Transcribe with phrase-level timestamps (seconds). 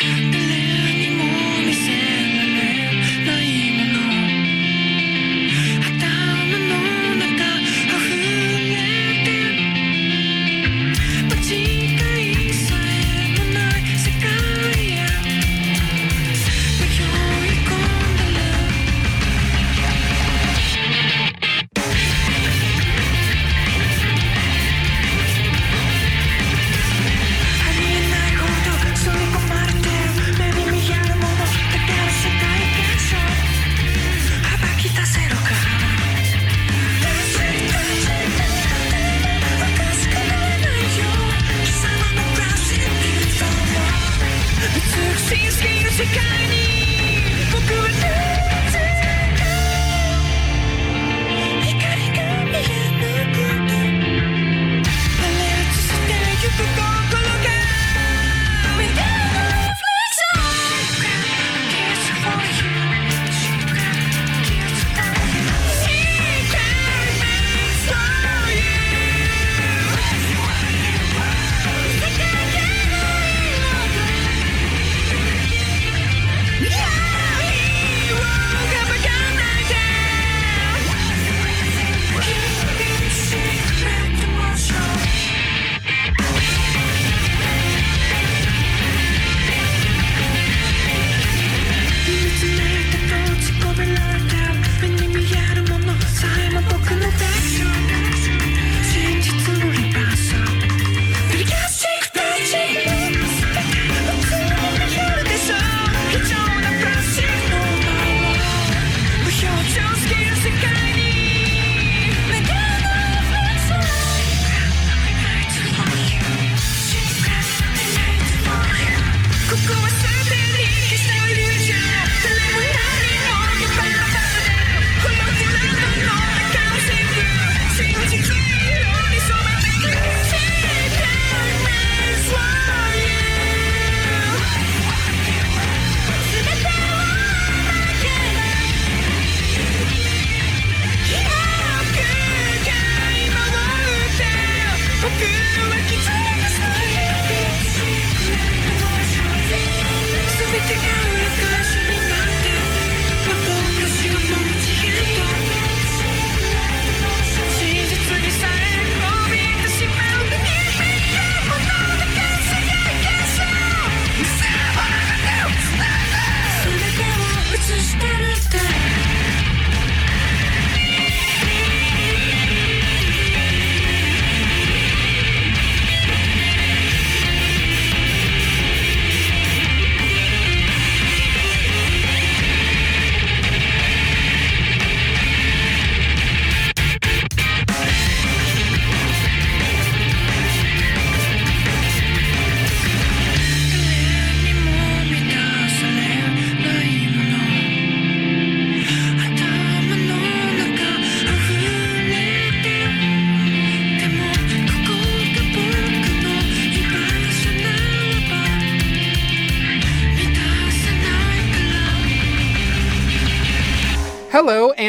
[0.00, 0.41] Mm-hmm.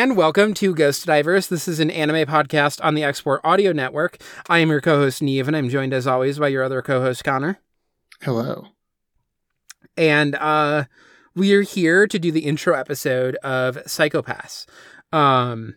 [0.03, 1.47] And welcome to Ghost Divers.
[1.47, 4.17] This is an anime podcast on the Export Audio Network.
[4.49, 7.59] I am your co-host Niamh, and I'm joined as always by your other co-host Connor.
[8.21, 8.67] Hello.
[9.95, 10.87] And uh,
[11.35, 14.65] we are here to do the intro episode of Psycho-Pass.
[15.13, 15.75] Um,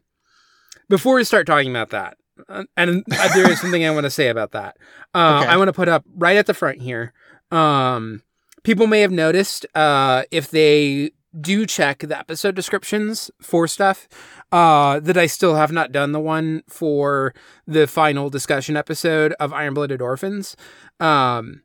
[0.88, 2.16] before we start talking about that,
[2.48, 4.76] uh, and uh, there is something I want to say about that.
[5.14, 5.52] Uh, Okay.
[5.52, 7.12] I want to put up right at the front here.
[7.52, 8.22] Um,
[8.64, 14.08] people may have noticed uh, if they do check the episode descriptions for stuff
[14.52, 17.34] uh, that I still have not done the one for
[17.66, 20.56] the final discussion episode of Iron Blooded Orphans.
[21.00, 21.62] Um,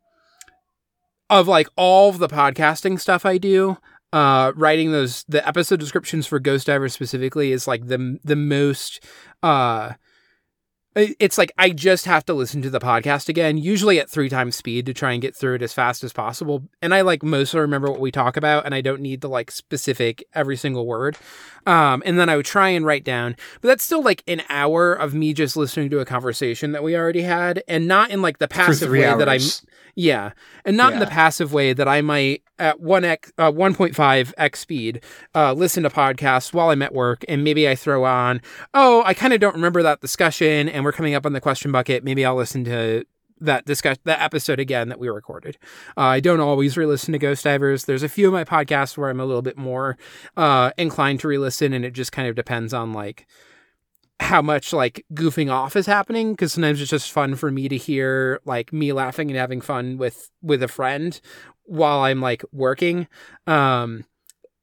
[1.29, 3.77] of like all of the podcasting stuff I do,
[4.11, 9.01] uh, writing those the episode descriptions for Ghost Diver specifically is like the the most
[9.41, 9.93] uh
[10.95, 14.55] it's like I just have to listen to the podcast again, usually at three times
[14.55, 16.63] speed to try and get through it as fast as possible.
[16.81, 19.51] And I like mostly remember what we talk about, and I don't need the like
[19.51, 21.17] specific every single word.
[21.65, 24.93] Um, and then I would try and write down, but that's still like an hour
[24.93, 28.39] of me just listening to a conversation that we already had, and not in like
[28.39, 29.19] the passive way hours.
[29.19, 29.41] that I'm
[29.95, 30.31] yeah,
[30.65, 33.95] and not in the passive way that I might at one x uh, one point
[33.95, 35.03] five x speed
[35.35, 38.41] uh, listen to podcasts while I'm at work, and maybe I throw on,
[38.73, 41.71] oh, I kind of don't remember that discussion, and we're coming up on the question
[41.71, 42.03] bucket.
[42.03, 43.05] Maybe I'll listen to
[43.41, 45.57] that discuss that episode again that we recorded.
[45.97, 47.85] Uh, I don't always re-listen to Ghost Divers.
[47.85, 49.97] There's a few of my podcasts where I'm a little bit more
[50.37, 53.25] uh, inclined to re-listen, and it just kind of depends on like
[54.19, 57.75] how much like goofing off is happening because sometimes it's just fun for me to
[57.75, 61.19] hear like me laughing and having fun with with a friend
[61.63, 63.07] while I'm like working.
[63.47, 64.05] Um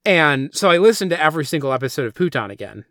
[0.05, 2.85] and so I listened to every single episode of Pootan again.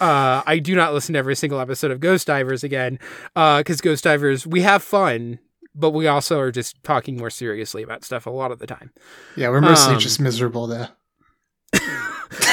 [0.00, 2.98] Uh I do not listen to every single episode of Ghost Divers again
[3.36, 5.38] uh cuz Ghost Divers we have fun
[5.74, 8.90] but we also are just talking more seriously about stuff a lot of the time.
[9.36, 10.88] Yeah, we're mostly Um, just miserable there.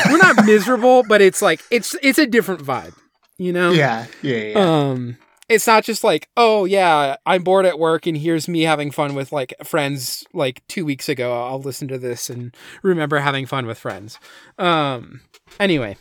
[0.09, 2.93] We're not miserable, but it's like it's it's a different vibe,
[3.37, 3.71] you know?
[3.71, 4.43] Yeah, yeah, yeah.
[4.59, 4.89] yeah.
[4.89, 5.17] Um,
[5.49, 9.15] it's not just like, oh yeah, I'm bored at work and here's me having fun
[9.15, 11.45] with like friends like two weeks ago.
[11.45, 14.19] I'll listen to this and remember having fun with friends.
[14.57, 15.21] Um,
[15.59, 15.97] anyway,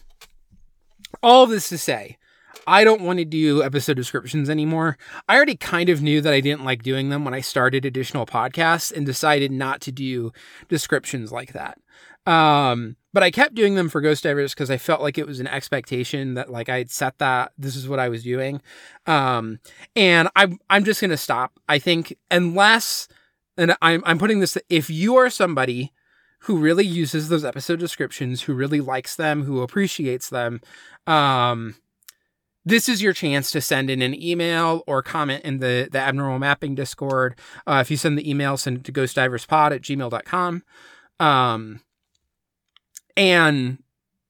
[1.22, 2.18] all of this to say,
[2.66, 4.96] I don't want to do episode descriptions anymore.
[5.28, 8.26] I already kind of knew that I didn't like doing them when I started additional
[8.26, 10.32] podcasts and decided not to do
[10.68, 11.78] descriptions like that.
[12.26, 15.40] Um, but I kept doing them for Ghost Divers because I felt like it was
[15.40, 18.62] an expectation that like I had set that this is what I was doing.
[19.06, 19.60] Um,
[19.94, 21.52] and I'm I'm just gonna stop.
[21.68, 23.08] I think unless
[23.58, 25.92] and I'm I'm putting this if you are somebody
[26.44, 30.60] who really uses those episode descriptions, who really likes them, who appreciates them,
[31.06, 31.74] um,
[32.66, 36.38] this is your chance to send in an email or comment in the, the abnormal
[36.38, 37.38] mapping discord.
[37.66, 40.62] Uh, if you send the email, send it to ghostdiverspod at gmail.com.
[41.20, 41.80] Um,
[43.16, 43.82] and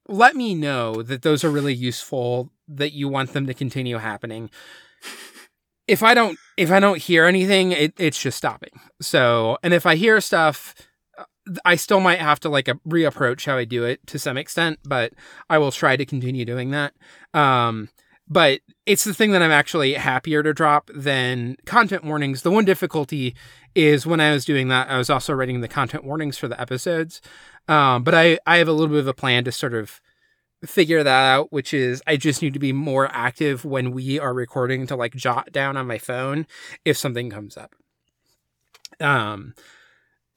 [0.08, 4.50] let me know that those are really useful, that you want them to continue happening.
[5.86, 8.80] If I don't, if I don't hear anything, it, it's just stopping.
[9.00, 10.74] So, and if I hear stuff,
[11.64, 15.12] I still might have to like reapproach how I do it to some extent, but
[15.50, 16.94] I will try to continue doing that.
[17.32, 17.88] Um,
[18.28, 22.42] but it's the thing that I'm actually happier to drop than content warnings.
[22.42, 23.34] The one difficulty
[23.74, 26.58] is when I was doing that, I was also writing the content warnings for the
[26.58, 27.20] episodes.
[27.68, 30.00] Um, but I, I have a little bit of a plan to sort of
[30.64, 34.32] figure that out, which is I just need to be more active when we are
[34.32, 36.46] recording to like jot down on my phone
[36.84, 37.74] if something comes up.
[39.00, 39.54] Um,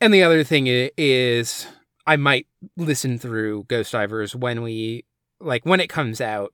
[0.02, 1.68] and the other thing is
[2.06, 5.06] I might listen through Ghost Divers when we
[5.40, 6.54] like when it comes out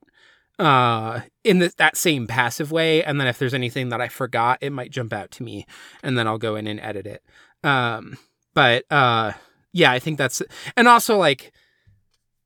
[0.58, 4.58] uh in the, that same passive way and then if there's anything that I forgot
[4.60, 5.66] it might jump out to me
[6.02, 7.22] and then I'll go in and edit it.
[7.62, 8.18] Um
[8.54, 9.32] but uh
[9.72, 10.42] yeah, I think that's
[10.76, 11.52] and also like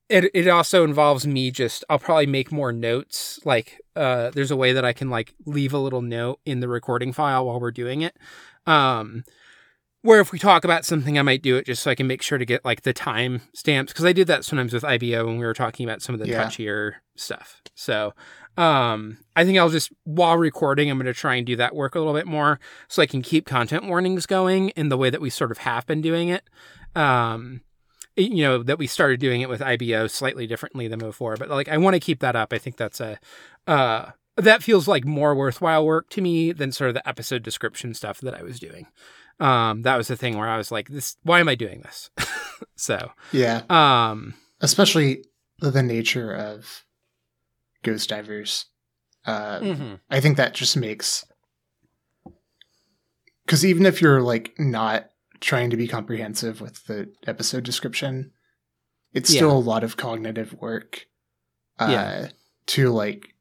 [0.09, 4.57] it it also involves me just I'll probably make more notes like uh there's a
[4.57, 7.71] way that I can like leave a little note in the recording file while we're
[7.71, 8.17] doing it.
[8.65, 9.23] Um
[10.01, 12.21] where if we talk about something, I might do it just so I can make
[12.21, 15.37] sure to get like the time stamps because I did that sometimes with IBO when
[15.39, 16.45] we were talking about some of the Yeah.
[16.45, 17.61] touchier stuff.
[17.75, 18.13] So,
[18.57, 21.95] um, I think I'll just while recording, I'm going to try and do that work
[21.95, 25.21] a little bit more so I can keep content warnings going in the way that
[25.21, 26.43] we sort of have been doing it.
[26.95, 27.61] Um,
[28.15, 31.69] you know that we started doing it with IBO slightly differently than before, but like
[31.69, 32.51] I want to keep that up.
[32.51, 33.17] I think that's a
[33.65, 37.93] uh, that feels like more worthwhile work to me than sort of the episode description
[37.93, 38.87] stuff that I was doing
[39.39, 42.09] um that was the thing where i was like this why am i doing this
[42.75, 43.61] so yeah.
[43.69, 45.23] um Especially
[45.59, 46.83] the nature of
[47.83, 48.65] Ghost Divers.
[49.25, 49.99] Uh, mhm.
[50.09, 51.23] I think that just makes
[53.45, 55.09] because even if you're like not
[55.39, 58.31] trying to be comprehensive with the episode description,
[59.13, 59.55] it's still Yeah.
[59.55, 61.05] a lot of cognitive work.
[61.79, 62.29] Uh, Yeah.
[62.67, 63.33] To like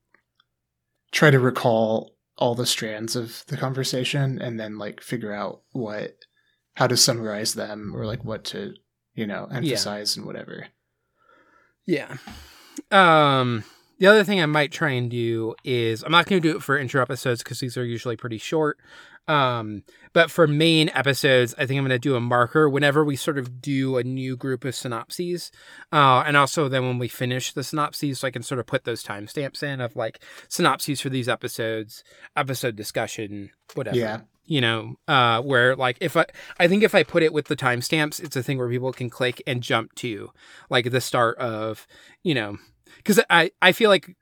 [1.11, 6.17] try to recall all the strands of the conversation and then like figure out what
[6.75, 8.75] how to summarize them or like what to
[9.15, 10.69] you know emphasize and whatever.
[11.87, 12.17] yeah
[12.93, 13.65] um
[13.99, 16.63] the other thing i might try and do is i'm not going to do it
[16.63, 18.79] for intro episodes because these are usually pretty short
[19.29, 19.83] um
[20.13, 23.39] but for main episodes i think i'm going to do a marker whenever we sort
[23.39, 25.51] of do a new group of synopses.
[25.93, 28.85] Uh and also then when we finish the synopses so i can sort of put
[28.85, 32.03] those timestamps in of like synopses for these episodes
[32.37, 34.21] episode discussion whatever Yeah.
[34.47, 34.95] you know?
[35.07, 36.25] Uh where like if i
[36.59, 39.11] i think if i put it with the timestamps it's a thing where people can
[39.11, 40.31] click and jump to
[40.71, 41.87] like the start of
[42.23, 42.57] you know?
[42.97, 44.17] Because i i feel like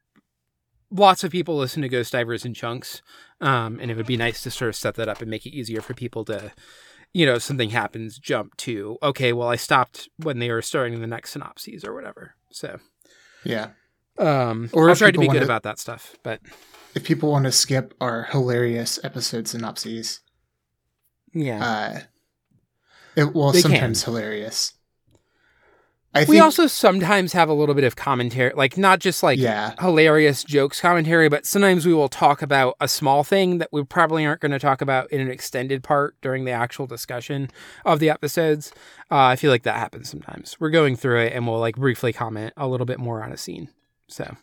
[0.91, 3.03] lots of people listen to ghost divers in chunks
[3.41, 5.51] um and it would be nice to sort of set that up and make it
[5.55, 6.53] easier for people to
[7.13, 11.07] you know something happens jump to okay well i stopped when they were starting the
[11.07, 12.79] next synopses or whatever so
[13.45, 13.71] Yeah.
[14.19, 16.41] um Or or i'll if try to be good wanna- about that stuff but
[16.95, 20.21] If people want to skip our hilarious episode synopses,
[21.35, 22.01] yeah uh
[23.17, 23.71] it well They can.
[23.73, 24.73] sometimes hilarious
[26.17, 29.39] I think we also sometimes have a little bit of commentary, like not just like
[29.39, 33.85] yeah, hilarious jokes commentary, but sometimes we will talk about a small thing that we
[33.85, 37.51] probably aren't going to talk about in an extended part during the actual discussion
[37.85, 38.73] of the episodes.
[39.11, 40.57] Uh, I feel like that happens sometimes.
[40.59, 43.37] We're going through it and we'll like briefly comment a little bit more on a
[43.37, 43.69] scene.
[44.09, 44.37] So,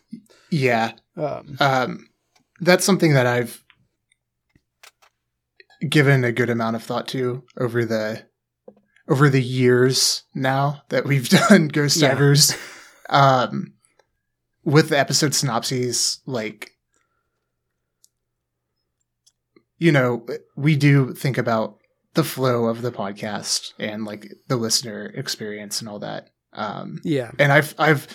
[0.50, 0.92] yeah.
[1.16, 2.08] um, Um,
[2.60, 3.62] that's something that I've
[5.88, 8.24] given a good amount of thought to over the
[9.08, 12.08] over the years now that we've done Ghost Yeah.
[12.08, 12.56] Divers.
[13.10, 13.74] Um,
[14.64, 16.70] with the episode synopses, like
[19.78, 20.24] you know,
[20.56, 21.78] we do think about
[22.14, 26.30] the flow of the podcast and like the listener experience and all that.
[26.52, 28.06] Um, yeah, and I've I've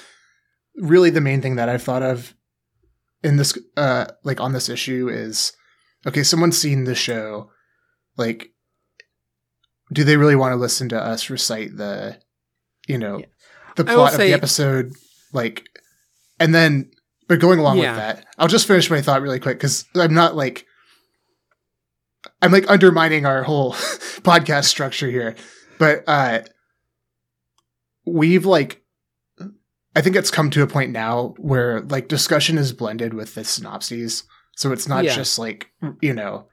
[0.75, 2.34] really the main thing that I've thought of
[3.24, 5.51] in this uh like on this issue is
[6.08, 7.51] okay, someone's seen the show,
[8.17, 8.51] like
[9.91, 12.17] do they really want to listen to us recite the
[12.88, 13.25] you know Yeah.
[13.75, 14.93] the plot of the episode
[15.34, 15.65] like
[16.39, 16.91] and then
[17.27, 17.91] but going along Yeah.
[17.91, 20.65] with that, I'll just finish my thought really quick because I'm not like
[22.41, 23.74] I'm like undermining our whole
[24.24, 25.36] podcast structure here.
[25.77, 26.39] But uh
[28.05, 28.81] we've like
[29.96, 33.43] I think it's come to a point now where like discussion is blended with the
[33.43, 34.24] synopses.
[34.55, 35.15] So it's not Yeah.
[35.15, 35.67] just like
[36.01, 36.48] you know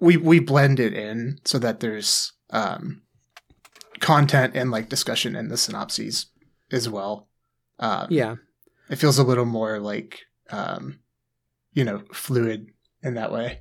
[0.00, 3.02] we we blend it in so that there's um
[4.00, 6.26] content and like discussion in the synopses
[6.72, 7.28] as well.
[7.78, 8.36] Um, yeah.
[8.88, 11.00] it feels a little more like um
[11.72, 12.68] you know fluid
[13.02, 13.60] in that way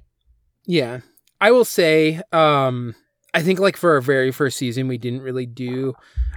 [0.65, 0.99] Yeah.
[1.41, 2.95] I will say, um,
[3.33, 5.93] I think like for our very first season, we didn't really do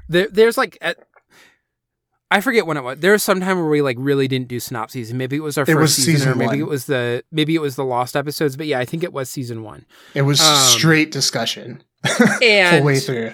[0.09, 0.97] there, there's like at,
[2.37, 2.99] I forget when it was.
[2.99, 5.11] There was some time where we like really didn't do synopses.
[5.11, 6.61] and Maybe it was our It first was season, season or maybe one.
[6.61, 8.57] it was the maybe it was the lost episodes.
[8.57, 9.87] But yeah, I think it was season one.
[10.15, 11.83] it was Um, straight discussion
[12.43, 13.33] And full way through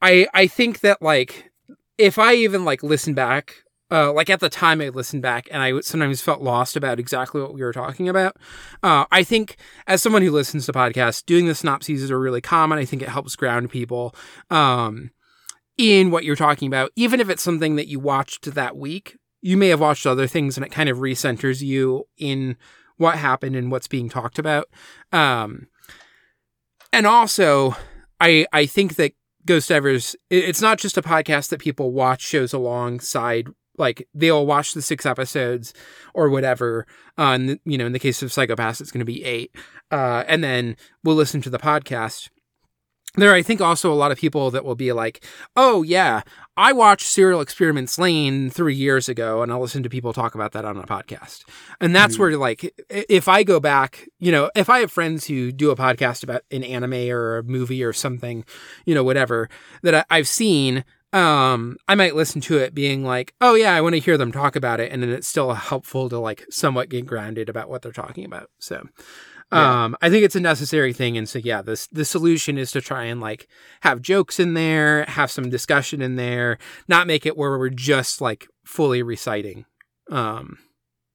[0.00, 1.50] I I think that like
[1.98, 3.54] if I even like listen back,
[3.90, 7.40] uh, like at the time I listened back and I sometimes felt lost about exactly
[7.40, 8.36] what we were talking about.
[8.82, 9.56] Uh, I think
[9.86, 12.78] as someone who listens to podcasts, doing the synopses are really common.
[12.78, 14.14] I think it helps ground people
[14.50, 15.10] um,
[15.82, 19.18] in what you're talking about, even if it's something that you watched that week.
[19.44, 22.56] You may have watched other things and it kind of recenters you in
[22.96, 24.68] what happened and what's being talked about.
[25.10, 25.66] Um,
[26.92, 27.74] and also,
[28.20, 29.12] I I think that
[29.44, 33.48] Ghost Divers, it- it's not just a podcast that people watch shows alongside.
[33.78, 35.74] Like they'll watch the six episodes
[36.14, 36.86] or whatever.
[37.18, 39.50] Uh, and you know, in the case of Psycho-Pass, it's going to be eight.
[39.90, 42.28] Uh, and then we'll listen to the podcast.
[43.16, 45.22] There, are, I think, also a lot of people that will be like,
[45.54, 46.22] "Oh yeah,
[46.56, 50.52] I watched Serial Experiments Lain three years ago, and I'll listen to people talk about
[50.52, 51.44] that on a podcast."
[51.80, 52.18] And that's Mhm.
[52.20, 55.76] where, like, if I go back, you know, if I have friends who do a
[55.76, 58.46] podcast about an anime or a movie or something,
[58.86, 59.50] you know, whatever
[59.82, 63.82] that I, I've seen, um, I might listen to it being like, "Oh yeah, I
[63.82, 66.88] want to hear them talk about it," and then it's still helpful to like somewhat
[66.88, 68.48] get grounded about what they're talking about.
[68.58, 68.86] So.
[69.52, 69.84] Yeah.
[69.84, 72.80] Um, I think it's a necessary thing, and so yeah, this the solution is to
[72.80, 73.48] try and like
[73.82, 78.20] have jokes in there, have some discussion in there, not make it where we're just
[78.20, 79.64] like fully reciting,
[80.10, 80.58] um,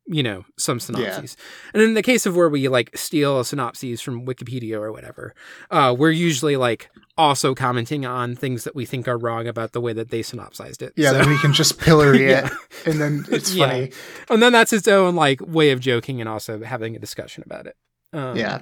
[0.05, 1.35] you know, some synopses.
[1.73, 5.33] And in the case of where we like steal synopses from Wikipedia or whatever,
[5.71, 9.81] uh, we're usually like also commenting on things that we think are wrong about the
[9.81, 10.93] way that they synopsized it.
[10.95, 12.45] yeah So- then we can just pillory Yeah.
[12.45, 12.51] it
[12.85, 13.67] and then it's Yeah.
[13.67, 13.91] funny
[14.29, 17.65] and then that's its own like way of joking and also having a discussion about
[17.65, 17.75] it.
[18.13, 18.61] Um, yeah.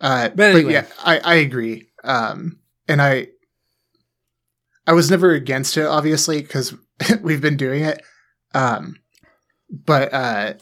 [0.00, 1.88] Uh but, But yeah i i agree.
[2.04, 2.58] Um
[2.88, 3.28] and i
[4.86, 6.74] i was never against it obviously because
[7.22, 8.02] we've been doing it.
[8.54, 8.96] Um
[9.70, 10.54] but uh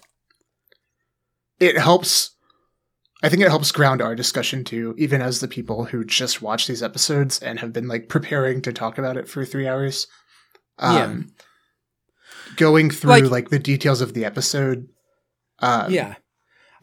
[1.61, 2.30] it helps
[3.23, 6.66] i think it helps ground our discussion too even as the people who just watch
[6.66, 10.06] these episodes and have been like preparing to talk about it for three hours.
[10.78, 11.32] Um
[12.56, 14.88] going through Like- like, the details of the episode
[15.61, 16.14] um yeah.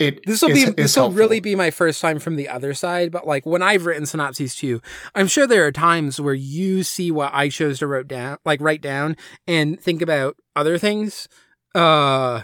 [0.01, 3.11] It This will be this will really be my first time from the other side,
[3.11, 4.81] but like when I've written synopses too,
[5.15, 8.59] I'm sure there are times where you see what I chose to write down, like
[8.61, 9.15] write down
[9.47, 11.27] and think about other things.
[11.75, 12.41] Uh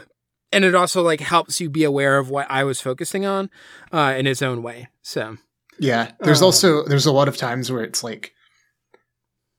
[0.52, 3.50] and it also like helps you be aware of what I was focusing on
[3.92, 4.88] uh in its own way.
[5.02, 5.38] So,
[5.80, 8.34] Yeah, there's Uh, also there's a lot of times where it's like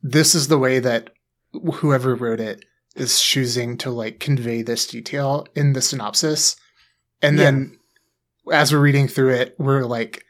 [0.02, 1.10] this is the way that
[1.52, 2.64] whoever wrote it
[2.94, 6.56] is choosing to like convey this detail in the synopsis.
[7.22, 7.44] And Yeah.
[7.44, 7.77] then
[8.52, 10.24] as we're reading through it, we're like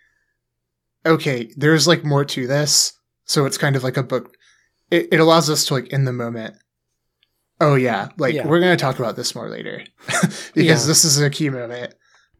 [1.06, 2.92] okay, there's like more to this.
[3.24, 4.34] So it's kind of like a book
[4.90, 6.54] it, it allows us to like in the moment
[7.60, 8.46] oh yeah, like Yeah.
[8.46, 10.74] we're going to talk about this more later because Yeah.
[10.74, 11.94] this is a key moment.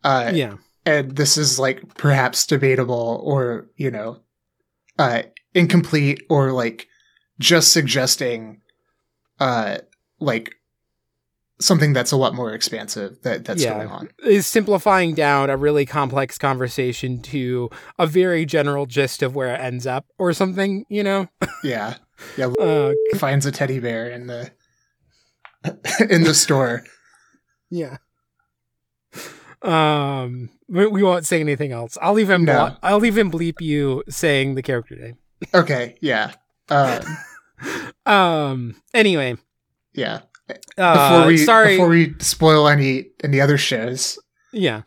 [0.05, 0.55] Uh yeah.
[0.87, 4.21] and this is like perhaps debatable or you know
[4.99, 5.23] uh
[5.55, 6.87] incomplete or like
[7.41, 8.61] just suggesting
[9.41, 9.79] uh
[10.21, 10.55] like
[11.61, 13.75] something that's a lot more expansive that that's Yeah.
[13.75, 14.09] going on.
[14.25, 19.61] is simplifying down a really complex conversation to a very general gist of where it
[19.61, 21.27] ends up or something, you know?
[21.65, 21.95] Yeah.
[22.37, 24.51] Yeah, Uh, finds a teddy bear in the
[26.11, 26.85] in the store.
[27.71, 27.97] yeah.
[29.63, 31.99] Um, we, we won't say anything else.
[32.01, 32.45] I'll leave him.
[32.45, 32.53] No.
[32.69, 35.19] blo- I'll leave him bleep you saying the character name.
[35.55, 36.33] Okay, yeah.
[36.69, 37.03] Um
[38.07, 38.83] Um.
[38.95, 39.37] Anyway.
[39.93, 40.21] yeah.
[40.77, 41.77] Uh, Before we sorry.
[41.77, 44.19] before we spoil any any other shows.
[44.53, 44.83] Yeah.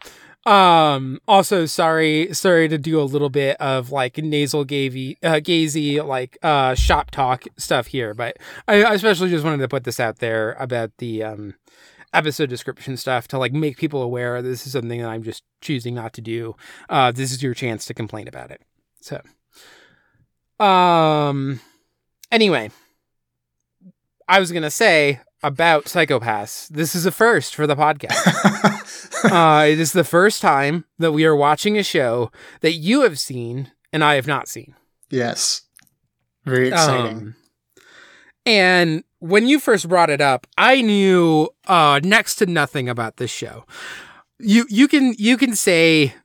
[0.45, 6.03] Um also sorry sorry to do a little bit of like nasal gazy uh gazy
[6.03, 8.37] like uh shop talk stuff here, but
[8.67, 11.53] I, I especially just wanted to put this out there about the um
[12.11, 15.93] episode description stuff to like make people aware this is something that I'm just choosing
[15.93, 16.55] not to do.
[16.89, 18.61] Uh this is your chance to complain about it.
[18.99, 19.21] So
[20.59, 21.59] um
[22.31, 22.71] anyway,
[24.27, 26.67] I was going to say about Psycho-Pass.
[26.67, 28.71] This is a first for the podcast
[29.23, 32.31] uh, it is the first time that we are watching a show
[32.61, 34.75] that you have seen and I have not seen.
[35.09, 35.63] yes.
[36.43, 37.17] Very exciting.
[37.17, 37.35] Um,
[38.47, 43.29] and when you first brought it up, I knew uh, next to nothing about this
[43.29, 43.65] show.
[44.39, 46.15] You you can you can say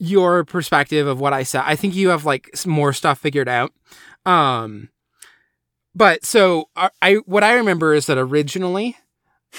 [0.00, 1.62] your perspective of what I said.
[1.64, 3.72] I think you have like more stuff figured out.
[4.24, 4.88] Um,
[5.96, 8.96] but so I, I what I remember is that originally,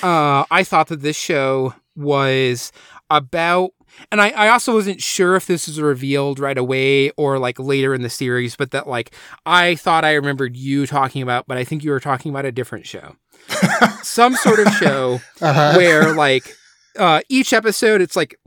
[0.04, 2.72] uh, I thought that this show was
[3.10, 3.72] about
[4.12, 7.96] and I, I also wasn't sure if this was revealed right away or like later
[7.96, 9.16] in the series, but that like
[9.46, 12.52] I thought I remembered you talking about, but I think you were talking about a
[12.52, 13.16] different show.
[14.04, 15.74] Some sort of show uh-huh.
[15.76, 16.56] where like
[16.98, 18.40] uh each episode it's like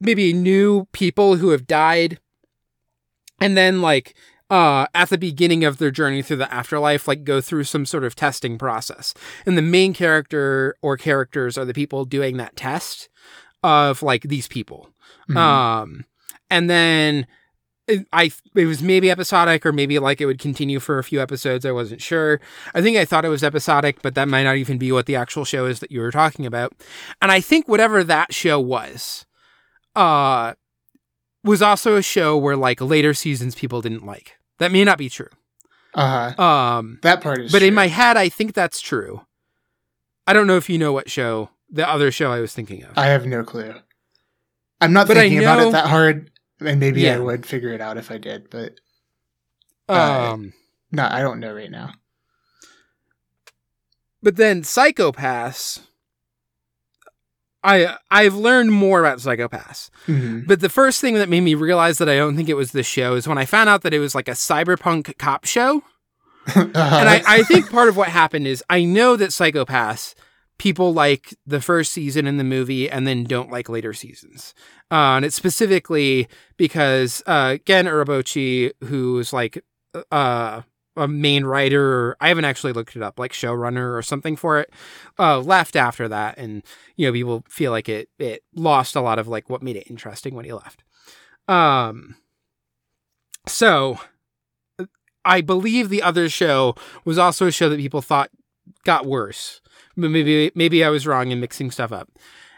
[0.00, 2.18] maybe new people who have died
[3.40, 4.16] and then like
[4.50, 8.04] uh at the beginning of their journey through the afterlife like go through some sort
[8.04, 9.14] of testing process
[9.46, 13.08] and the main character or characters are the people doing that test
[13.62, 14.90] of like these people
[15.28, 15.36] Mhm.
[15.36, 16.04] um
[16.50, 17.26] and then
[17.86, 21.20] it, I it was maybe episodic or maybe like it would continue for a few
[21.20, 21.64] episodes.
[21.66, 22.40] I wasn't sure.
[22.72, 25.16] I think I thought it was episodic, but that might not even be what the
[25.16, 26.72] actual show is that you were talking about.
[27.20, 29.26] And I think whatever that show was,
[29.96, 30.54] uh,
[31.42, 34.36] was also a show where like later seasons people didn't like.
[34.60, 35.30] That may not be true.
[35.94, 36.40] uh-huh.
[36.40, 39.22] Um, That part is but in my head, I think that's true.
[40.26, 42.96] I don't know if you know what show the other show I was thinking of.
[42.96, 43.74] I have no clue.
[44.80, 47.96] I'm not But thinking about it that hard, and maybe I would figure it out
[47.96, 48.80] if I did, but
[49.88, 50.52] uh, um,
[50.92, 51.92] no, I don't know right now.
[54.22, 55.80] But then Psycho-Pass,
[57.62, 59.90] I I've learned more about Psycho-Pass.
[60.06, 60.46] Mhm.
[60.46, 62.82] But the first thing that made me realize that I don't think it was the
[62.82, 65.82] show is when I found out that it was like a cyberpunk cop show.
[66.46, 66.60] Uh-huh.
[66.74, 70.14] And I, I think part of what happened is I know that Psycho-Pass
[70.58, 74.54] people like the first season in the movie and then don't like later seasons.
[74.90, 79.62] Uh, and it's specifically because uh, Gen Urobuchi, who's like
[80.12, 80.62] uh,
[80.96, 84.72] a main writer, I haven't actually looked it up, like showrunner or something for it,
[85.18, 86.62] uh, left after that, and
[86.96, 89.88] you know people feel like it it lost a lot of like what made it
[89.88, 90.82] interesting when he left.
[91.48, 92.16] Um,
[93.46, 93.98] so
[95.24, 96.74] I believe the other show
[97.04, 98.30] was also a show that people thought
[98.84, 99.60] got worse.
[99.96, 102.08] Maybe maybe I was wrong in mixing stuff up.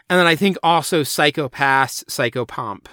[0.09, 2.85] And then I think also Psycho-Pass, psychopomp.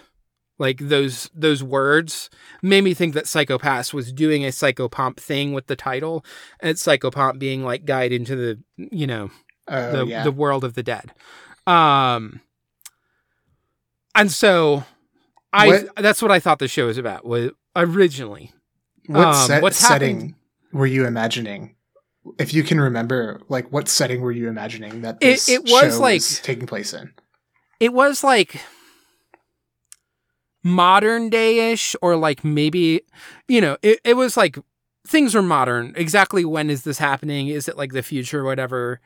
[0.61, 2.29] Like those those words
[2.63, 6.23] made me think that Psycho-Pass was doing a psychopomp thing with the title,
[6.61, 9.31] and psychopomp being like guide into the you know
[9.67, 10.23] Oh, the yeah.
[10.23, 11.13] the world of the dead.
[11.67, 12.41] Um,
[14.15, 14.85] and so
[15.53, 17.25] I What- that's what I thought the show was about.
[17.25, 18.53] Was originally
[19.07, 20.35] what um, set, what's setting happened-
[20.73, 21.75] were you imagining?
[22.39, 25.95] If you can remember, like what setting were you imagining that It- this it was
[25.95, 27.13] show like- taking place in?
[27.81, 28.61] it was like
[30.63, 33.03] modern day-ish or like maybe
[33.49, 34.59] you know it, it was like
[35.07, 35.93] things are modern.
[35.97, 37.49] Exactly when is this happening?
[37.49, 38.45] Is it like the future?
[38.45, 39.01] Whatever.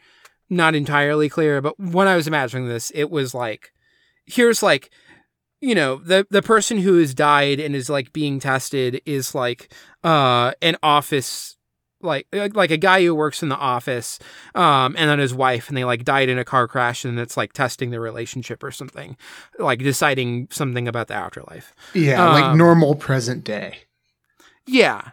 [0.51, 3.73] Not entirely clear but when i was imagining this it was like
[4.27, 4.91] here's like
[5.63, 9.73] you know the the person who has died and is like being tested is like
[10.05, 11.57] uh an office
[12.05, 14.19] like like a guy who works in the office
[14.55, 17.37] um and then his wife and they like died in a car crash and it's
[17.37, 19.17] like testing their relationship or something
[19.59, 21.75] like deciding something about the afterlife.
[21.95, 23.79] Yeah, like Um, normal present day.
[24.67, 25.11] yeah.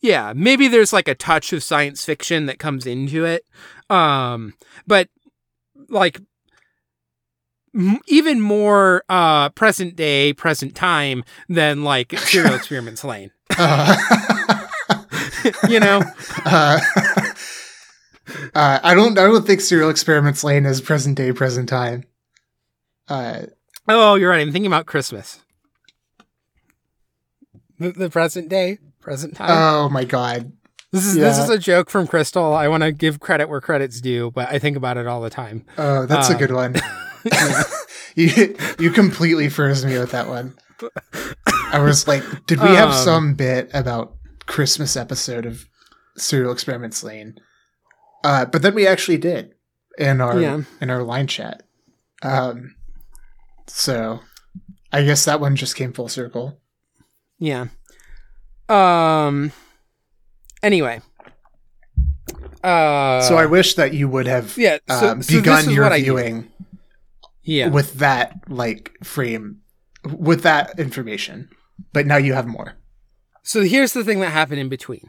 [0.00, 3.44] Yeah maybe there's like a touch of science fiction that comes into it
[3.90, 4.54] um
[4.86, 5.08] but
[5.88, 6.20] like
[8.06, 13.30] even more uh present day present time than like serial experiments Lain.
[13.58, 13.96] Uh,
[15.68, 16.02] you know?
[16.44, 16.78] Uh,
[18.54, 19.18] uh, I don't.
[19.18, 22.04] I don't think Serial Experiments Lain is present day, present time.
[23.08, 23.42] Uh,
[23.90, 24.40] Oh, you're right.
[24.40, 25.40] I'm thinking about Christmas.
[27.78, 29.48] The, the present day, present time.
[29.50, 30.52] oh my god.
[30.92, 32.52] this is this is a joke from Crystal.
[32.54, 35.30] I want to give credit where credit's due, but I think about it all the
[35.30, 35.64] time.
[35.78, 36.74] Oh, that's a Uh, good one.
[38.14, 40.54] you you completely froze me with that one.
[41.72, 44.14] I was like, did we have Um, some bit about
[44.48, 45.68] Christmas episode of
[46.16, 47.38] Serial Experiments Lain?
[48.24, 49.54] Uh, but then we actually did
[49.96, 50.62] in our Yeah.
[50.80, 51.62] in our line chat.
[52.22, 52.74] Um,
[53.68, 54.20] so
[54.92, 56.58] I guess that one just came full circle.
[57.38, 57.66] Yeah.
[58.68, 59.52] Um.
[60.62, 61.00] Anyway.
[62.64, 63.20] Uh.
[63.22, 64.78] so I wish that you would have yeah.
[64.88, 66.04] So, um, so begun your what I do.
[66.16, 66.48] viewing
[67.44, 67.68] Yeah.
[67.68, 69.60] with that like frame,
[70.04, 71.50] with that information.
[71.92, 72.74] But now you have more.
[73.48, 75.08] So here's the thing that happened in between.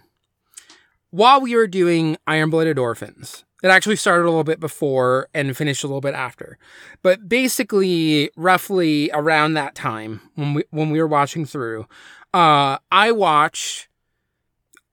[1.09, 5.57] While we were doing Iron Blooded Orphans, it actually started a little bit before and
[5.57, 6.57] finished a little bit after.
[7.01, 11.85] But basically, roughly around that time when we when we were watching through,
[12.33, 13.89] uh, I watched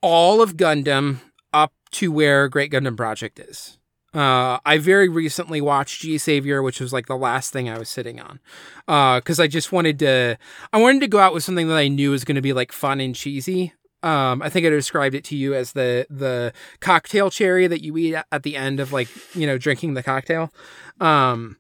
[0.00, 1.18] all of Gundam
[1.52, 3.75] up to where Great Gundam Project is.
[4.16, 7.88] Uh, I very recently watched G Savior, which was like the last thing I was
[7.90, 8.40] sitting on,
[9.20, 10.38] because I just wanted to.
[10.72, 12.72] I wanted to go out with something that I knew was going to be like
[12.72, 13.74] fun and cheesy.
[14.02, 17.96] Um, I think I described it to you as the the cocktail cherry that you
[17.98, 20.50] eat at- the end of like you know drinking the cocktail.
[21.00, 21.56] Um,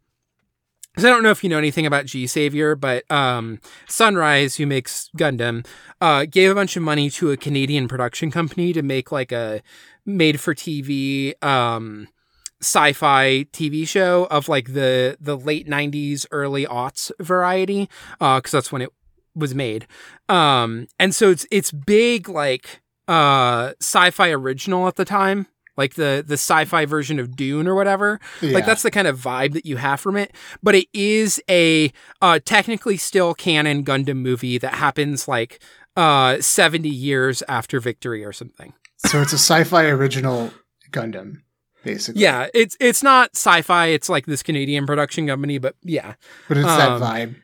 [0.94, 4.66] 'cause I don't know if you know anything about G Savior, but um, Sunrise, who
[4.66, 5.66] makes Gundam,
[6.00, 9.60] uh, gave a bunch of money to a Canadian production company to make like a
[10.06, 12.08] made for TV um,
[12.62, 17.88] sci-fi TV show of like the the late 90s early aughts variety
[18.20, 18.90] uh cuz that's when it
[19.34, 19.86] was made.
[20.28, 26.24] Um and so it's it's big like uh sci-fi original at the time like the
[26.26, 28.18] the sci-fi version of Dune or whatever.
[28.40, 28.52] Yeah.
[28.52, 30.32] like that's the kind of vibe that you have from it.
[30.62, 31.92] But it is a
[32.22, 35.60] uh technically still canon Gundam movie that happens like
[35.96, 38.72] uh 70 years after victory or something.
[38.98, 40.52] So it's a sci-fi original
[40.90, 41.42] Gundam,
[41.86, 42.20] basically.
[42.22, 43.86] Yeah, it's it's not sci-fi.
[43.86, 46.14] It's like this Canadian production company, but yeah.
[46.48, 47.36] but it's Um, that vibe.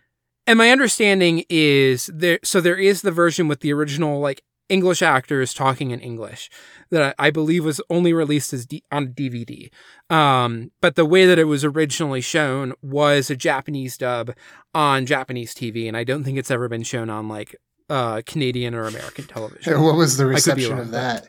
[0.46, 2.40] And my understanding is there.
[2.44, 6.50] So there is the version with the original like English actors talking in English
[6.90, 9.70] that I, I believe was only released as D, on DVD.
[10.10, 14.32] Um, but the way that it was originally shown was a Japanese dub
[14.74, 17.54] on Japanese TV, and I don't think it's ever been shown on like
[17.88, 19.80] uh, Canadian or American television.
[19.82, 21.28] What was the reception of but-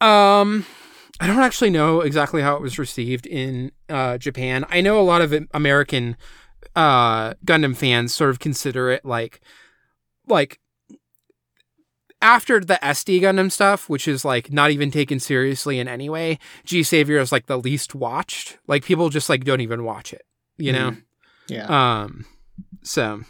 [0.00, 0.06] that?
[0.06, 0.64] Um,
[1.20, 4.64] I don't actually know exactly how it was received in uh, Japan.
[4.70, 6.16] I know a lot of American
[6.74, 9.42] uh, Gundam fans sort of consider it like,
[10.26, 10.60] like
[12.22, 16.38] after the SD Gundam stuff, which is like not even taken seriously in any way.
[16.64, 18.58] G Savior is like the least watched.
[18.66, 20.22] Like people just like don't even watch it.
[20.56, 20.96] You know.
[21.48, 22.02] Yeah.
[22.02, 22.26] Um,
[22.82, 23.22] so,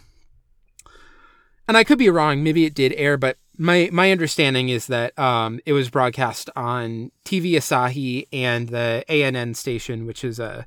[1.66, 2.42] and I could be wrong.
[2.42, 7.10] Maybe it did air, but my my understanding is that um, it was broadcast on
[7.26, 10.66] TV Asahi and the ANN station, which is a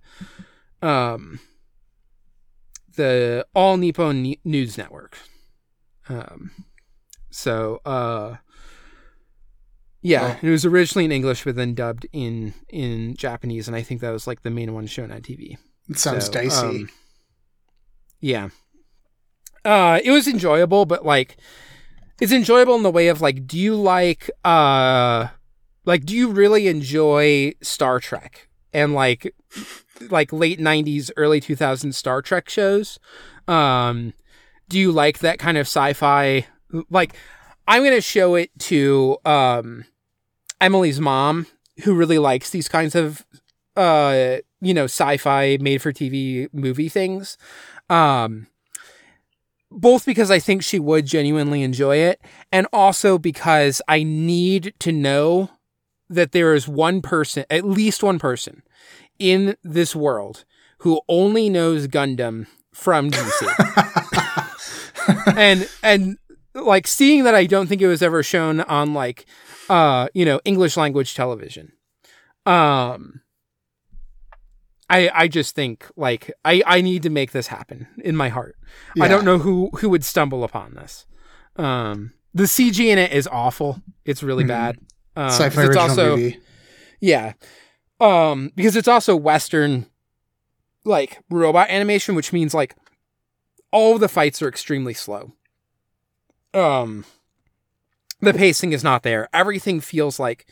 [0.84, 1.40] um,
[2.96, 5.18] the All Nippon News Network.
[6.08, 6.52] Um,
[7.32, 8.36] so, uh,
[10.02, 10.48] yeah, Oh.
[10.48, 14.12] it was originally in English, but then dubbed in in Japanese, and I think that
[14.12, 15.58] was like the main one shown on TV.
[15.90, 16.66] it sounds So, dicey.
[16.68, 16.90] um,
[18.20, 18.50] yeah.
[19.66, 21.38] Uh it was enjoyable, but like
[22.20, 25.28] it's enjoyable in the way of like do you like uh
[25.86, 29.36] like do you really enjoy Star Trek and like
[30.10, 33.00] like late 90s early 2000s Star Trek shows?
[33.48, 34.14] Um
[34.70, 36.48] do you like that kind of sci-fi
[36.90, 37.16] like
[37.68, 39.86] I'm to show it to um
[40.62, 41.48] Emily's mom
[41.84, 43.26] who really likes these kinds of
[43.76, 47.38] uh you know sci-fi made for TV movie things
[47.90, 48.48] um
[49.74, 54.92] both because I think she would genuinely enjoy it and also because I need to
[54.92, 55.50] know
[56.10, 58.64] that there is one person at least one person
[59.20, 60.46] in this world
[60.80, 63.64] who only knows Gundam from DC
[65.38, 66.18] and and
[66.54, 69.26] like seeing that I don't think it was ever shown on like
[69.70, 71.72] uh you know English language television.
[72.46, 73.23] Um
[74.90, 78.56] I I just think like I I need to make this happen in my heart.
[79.00, 81.06] I don't know who who would stumble upon this.
[81.56, 83.82] Um the CG in it is awful.
[84.06, 84.48] It's really Mhm.
[84.48, 84.78] bad.
[85.16, 86.40] Um, Sci-fi it's original also movie.
[87.00, 87.34] yeah.
[88.00, 89.86] Um because it's also western
[90.84, 92.76] like robot animation which means like
[93.72, 95.34] all the fights are extremely slow.
[96.54, 97.06] Um
[98.22, 99.28] the pacing is not there.
[99.34, 100.46] Everything feels like,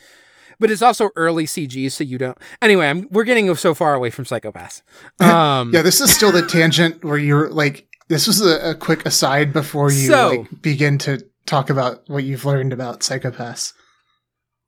[0.59, 2.37] but it's also early CG, so you don't.
[2.61, 4.83] Anyway, I'm, we're getting so far away from Psycho-Pass.
[5.21, 9.05] Um, yeah, this is still the tangent where you're like, this was a, a quick
[9.05, 13.73] aside before you So- like begin to talk about what you've learned about Psycho-Pass.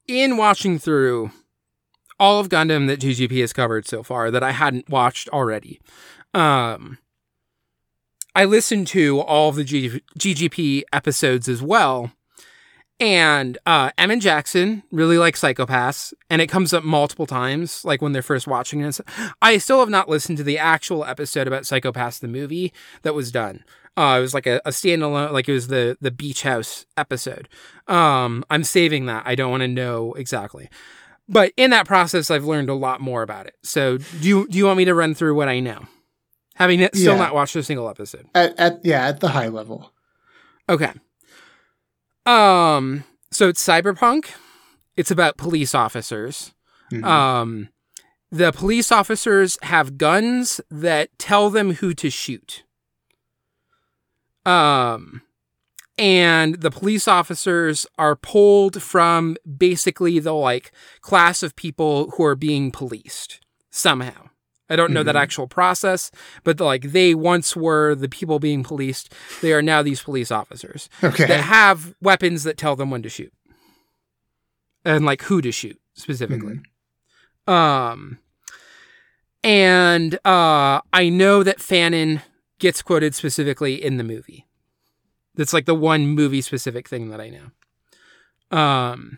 [0.07, 1.31] in watching through
[2.19, 5.79] all of Gundam that GGP has covered so far that I hadn't watched already,
[6.33, 6.97] um,
[8.35, 12.11] I listened to all of the G- GGP episodes as well.
[12.99, 18.11] And uh, Emmett Jackson really likes Psycho-Pass, and it comes up multiple times, like when
[18.13, 18.99] they're first watching it.
[19.41, 23.31] I still have not listened to the actual episode about Psycho-Pass, the movie that was
[23.31, 23.65] done.
[23.97, 27.47] Uh, it was like a, a standalone, like it was the the beach house episode.
[27.87, 29.23] Um, I'm saving that.
[29.25, 30.67] I don't want to know exactly,
[31.29, 33.55] but in that process, I've learned a lot more about it.
[33.63, 35.85] So, do you do you want me to run through what I know,
[36.55, 37.19] having still Yeah.
[37.19, 38.25] not watched a single episode?
[38.33, 39.91] At, at yeah, at the high level.
[40.67, 40.91] Okay.
[42.25, 43.03] Um.
[43.31, 44.31] So it's cyberpunk.
[44.95, 46.53] It's about police officers.
[46.91, 47.03] Mhm.
[47.03, 47.69] Um,
[48.31, 52.63] the police officers have guns that tell them who to shoot.
[54.45, 55.21] Um,
[55.97, 62.35] and the police officers are pulled from basically the like class of people who are
[62.35, 64.29] being policed somehow.
[64.73, 65.21] I don't know that Mhm.
[65.21, 66.09] actual process,
[66.43, 69.13] but like they once were the people being policed.
[69.41, 71.25] They are now these police officers okay.
[71.27, 73.31] that have weapons that tell them when to shoot
[74.83, 76.59] and like who to shoot specifically.
[77.47, 78.17] Um,
[79.43, 82.21] and uh, I know that Fanon
[82.59, 84.47] gets quoted specifically in the movie.
[85.35, 88.57] That's like the one movie specific thing that I know.
[88.57, 89.17] Um,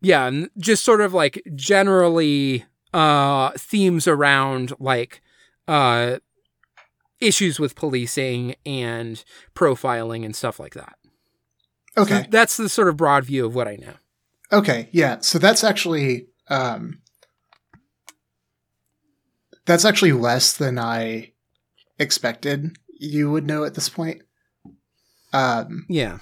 [0.00, 2.64] yeah, and just sort of like generally
[2.96, 5.20] uh themes around like
[5.68, 6.16] uh
[7.20, 9.22] issues with policing and
[9.54, 10.96] profiling and stuff like that.
[11.96, 12.26] So Okay.
[12.30, 13.94] that's the sort of broad view of what I know.
[14.52, 14.88] Okay.
[14.92, 15.18] Yeah.
[15.20, 17.00] So that's actually um
[19.66, 21.32] that's actually less than I
[21.98, 24.22] expected you would know at this point.
[25.32, 26.18] Um Yeah.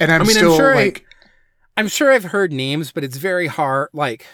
[0.00, 1.04] and I'm I mean, I'm still sure I- like
[1.76, 3.90] I'm sure I've heard names, but it's very hard.
[3.92, 4.24] Like,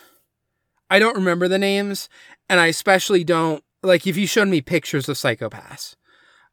[0.92, 2.10] I don't remember the names,
[2.50, 5.96] and I especially don't like if you showed me pictures of Psycho-Pass.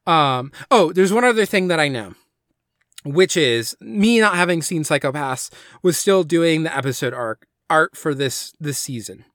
[0.06, 0.50] Um.
[0.70, 2.14] Oh, there's one other thing that I know,
[3.04, 5.50] which is me not having seen Psycho-Pass
[5.82, 9.26] was still doing the episode arc art for this this season.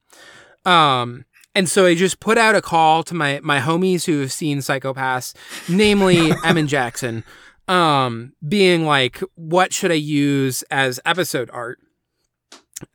[0.65, 1.25] Um.
[1.53, 4.63] And so I just put out a call to my my homies who have seen
[4.63, 5.35] Psycho-Pass,
[5.69, 7.23] namely Emin Jackson
[7.67, 11.79] um being like what should i use as episode art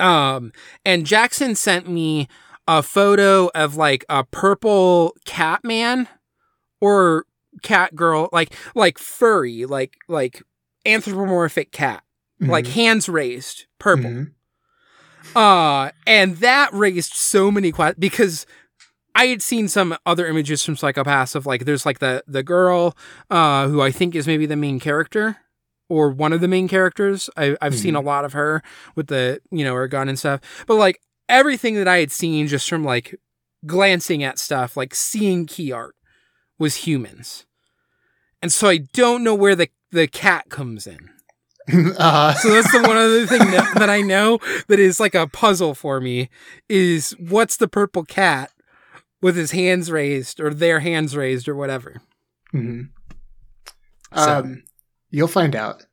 [0.00, 0.52] um
[0.84, 2.26] and jackson sent me
[2.66, 6.08] a photo of like a purple cat man
[6.80, 7.24] or
[7.62, 10.42] cat girl like like furry like like
[10.86, 12.02] anthropomorphic cat
[12.40, 12.72] like Mhm.
[12.72, 14.30] hands raised purple Mhm.
[15.36, 18.46] uh, and that raised so many questions because
[19.14, 22.96] I had seen some other images from Psycho-Pass of like there's like the the girl
[23.28, 25.36] uh who I think is maybe the main character
[25.90, 27.28] or one of the main characters.
[27.36, 28.62] I, I've seen a lot of her
[28.96, 32.46] with the you know her gun and stuff, but like everything that I had seen
[32.46, 33.14] just from like
[33.66, 35.94] glancing at stuff, like seeing key art,
[36.58, 37.44] was humans,
[38.40, 41.10] and so I don't know where the the cat comes in.
[41.98, 45.26] uh, So that's the one other thing that, that I know that is like a
[45.28, 46.28] puzzle for me
[46.68, 48.50] is what's the purple cat
[49.22, 52.00] with his hands raised or their hands raised or whatever.
[52.54, 52.88] mhm.
[54.14, 54.62] So- Um
[55.10, 55.86] you'll find out.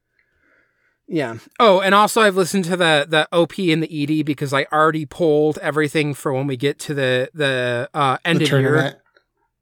[1.07, 1.37] Yeah.
[1.59, 5.05] Oh, and also I've listened to the the OP and the ED because I already
[5.05, 9.01] pulled everything for when we get to the the uh end The of year.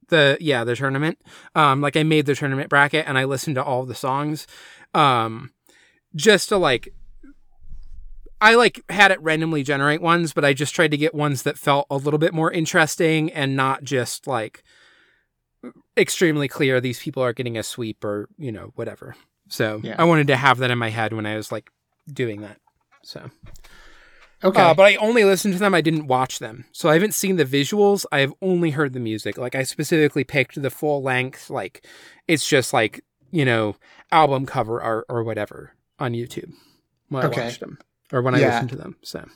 [0.08, 1.18] the yeah the tournament.
[1.54, 4.46] Um like i made the tournament bracket and i listened to all the songs.
[4.94, 5.52] Um
[6.16, 6.88] just to like
[8.40, 11.58] i like had it randomly generate ones but i just tried to get ones that
[11.58, 14.62] felt a little bit more interesting and not just like
[15.96, 19.14] extremely clear these people are getting a sweep or you know whatever
[19.48, 19.96] so Yeah.
[19.98, 21.70] i wanted to have that in my head when i was like
[22.12, 22.58] doing that
[23.02, 23.30] so
[24.44, 24.60] Okay.
[24.60, 25.74] uh, but I only listened to them.
[25.74, 28.04] I didn't watch them, so I haven't seen the visuals.
[28.12, 29.38] I have only heard the music.
[29.38, 31.48] Like I specifically picked the full length.
[31.48, 31.84] Like
[32.28, 33.76] it's just like you know
[34.12, 36.52] album cover art or whatever on YouTube
[37.08, 37.44] when I Okay.
[37.46, 37.78] watched them
[38.12, 38.96] or when I listened to them.
[39.02, 39.26] So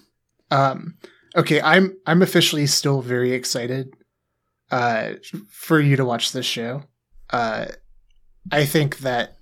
[0.50, 0.98] Um,
[1.34, 3.94] okay, I'm I'm officially still very excited
[4.70, 5.14] uh,
[5.48, 6.84] for you to watch this show.
[7.30, 7.66] Uh,
[8.52, 9.38] I think that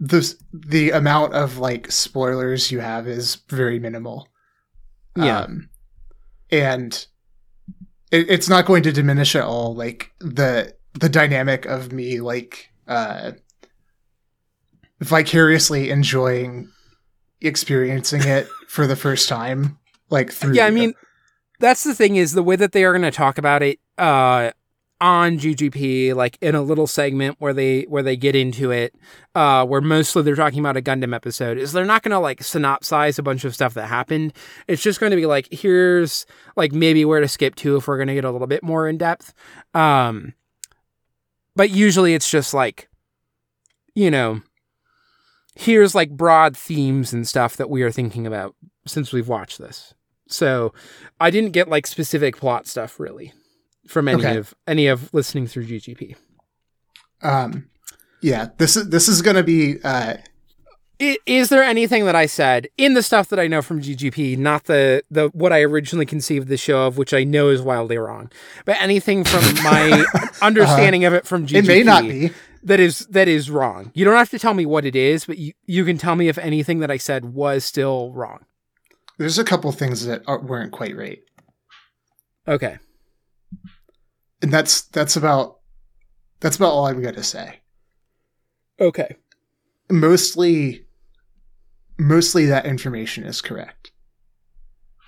[0.00, 4.28] the the amount of like spoilers you have is very minimal.
[5.16, 5.40] Yeah.
[5.40, 5.68] um,
[6.50, 7.06] and
[8.10, 12.70] it, it's not going to diminish at all like the the dynamic of me like
[12.88, 13.32] uh
[15.00, 16.70] vicariously enjoying
[17.40, 19.78] experiencing it for the first time
[20.10, 20.94] like through Yeah, I mean,
[21.58, 24.50] that's the thing is the way that they are going to talk about it uh,
[25.00, 28.94] on GGP, like in a little segment where they where they get into it,
[29.34, 31.56] uh, where mostly they're talking about a Gundam episode.
[31.58, 34.34] Is they're not to like synopsize a bunch of stuff that happened.
[34.68, 38.14] It's just to be like here's like maybe where to skip to if we're to
[38.14, 39.32] get a little bit more in depth.
[39.74, 40.34] Um,
[41.56, 42.88] but usually it's just like,
[43.94, 44.42] you know,
[45.54, 48.54] here's like broad themes and stuff that we are thinking about
[48.86, 49.94] since we've watched this.
[50.28, 50.72] So
[51.18, 53.32] I didn't get like specific plot stuff really
[53.86, 54.36] from any Okay.
[54.36, 56.16] of any of listening through GGP.
[57.22, 57.68] um
[58.22, 60.14] yeah this is this is gonna be uh
[61.26, 64.64] Is there anything that I said in the stuff that I know from GGP, not
[64.64, 68.30] the the what I originally conceived the show of, which I know is wildly wrong,
[68.66, 70.04] but anything from my
[70.42, 71.64] understanding of it from GGP Uh-huh.
[71.64, 72.30] it may not be
[72.62, 73.90] that is that is wrong.
[73.94, 76.28] You don't have to tell me what it is, but you, you can tell me
[76.28, 78.44] if anything that I said was still wrong.
[79.16, 81.20] there's a couple things that are, weren't quite right
[82.46, 82.78] Okay.
[84.42, 85.58] And that's that's about
[86.40, 87.56] that's about all i'm gonna say
[88.80, 89.16] Okay.
[89.90, 90.86] mostly
[91.98, 93.92] mostly that information is correct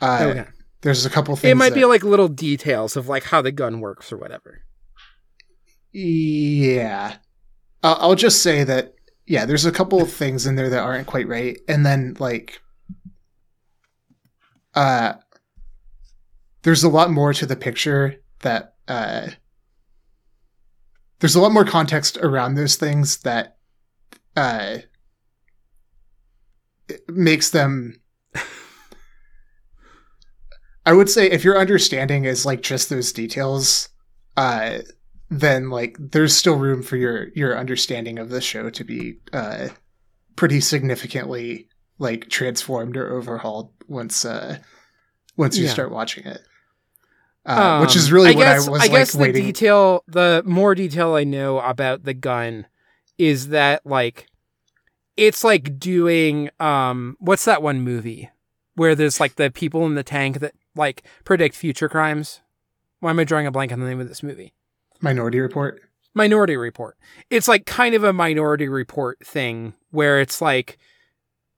[0.03, 0.45] uh okay.
[0.83, 3.53] there's a couple things It might that- be like little details of like how the
[3.53, 4.61] gun works or whatever.
[5.93, 7.17] Yeah.
[7.83, 8.95] I'll, I'll just say that,
[9.27, 11.59] yeah, there's a couple of things in there that aren't quite right.
[11.69, 12.61] And then, like,
[14.75, 15.15] uh,
[16.63, 19.29] there's a lot more to the picture that, uh,
[21.21, 23.57] there's a lot more context around those things that,
[24.37, 24.79] uh,
[27.09, 28.01] makes them.
[30.85, 33.89] I would say if your understanding is like just those details,
[34.37, 34.79] uh,
[35.31, 39.69] then like there's still room for your your understanding of the show to be uh
[40.37, 41.69] pretty significantly
[41.99, 44.59] like transformed or overhauled once uh
[45.39, 45.71] once you Yeah.
[45.73, 46.43] start watching it
[47.47, 50.05] uh, which Um, is really what guess, i was I like guess waiting the detail,
[50.07, 52.67] the more detail I know about the gun
[53.19, 54.27] is that like
[55.17, 58.31] it's like doing um what's that one movie
[58.77, 62.41] where there's like the people in the tank that like predict future crimes.
[63.01, 64.55] Why am I drawing a blank on the name of this movie?
[65.01, 65.83] minority report
[66.15, 66.99] Minority Report.
[67.31, 70.77] It's like kind of a Minority Report thing where it's like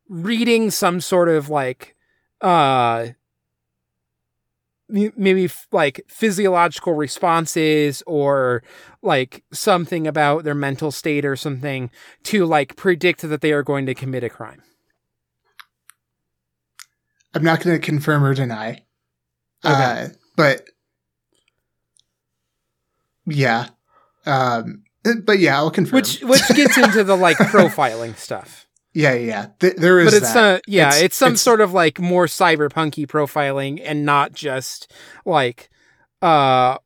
[0.08, 1.96] reading some sort of like
[2.40, 3.08] uh
[4.88, 8.62] maybe f- like physiological responses or
[9.02, 11.90] like something about their mental state or something
[12.24, 14.62] to like predict that they are going to commit a crime.
[17.34, 18.82] i'm not going to confirm or deny
[19.64, 19.72] Okay.
[19.74, 20.68] uh but
[23.26, 23.68] yeah
[24.26, 24.82] um
[25.24, 28.63] but yeah i'll confirm Which which gets into the like profiling stuff.
[28.94, 29.46] Yeah yeah.
[29.60, 30.62] Th- there is but it's that.
[30.66, 34.90] yeah, It's- it's, some it's- sort of like more cyberpunky profiling and not just
[35.26, 35.68] like
[36.22, 36.78] uh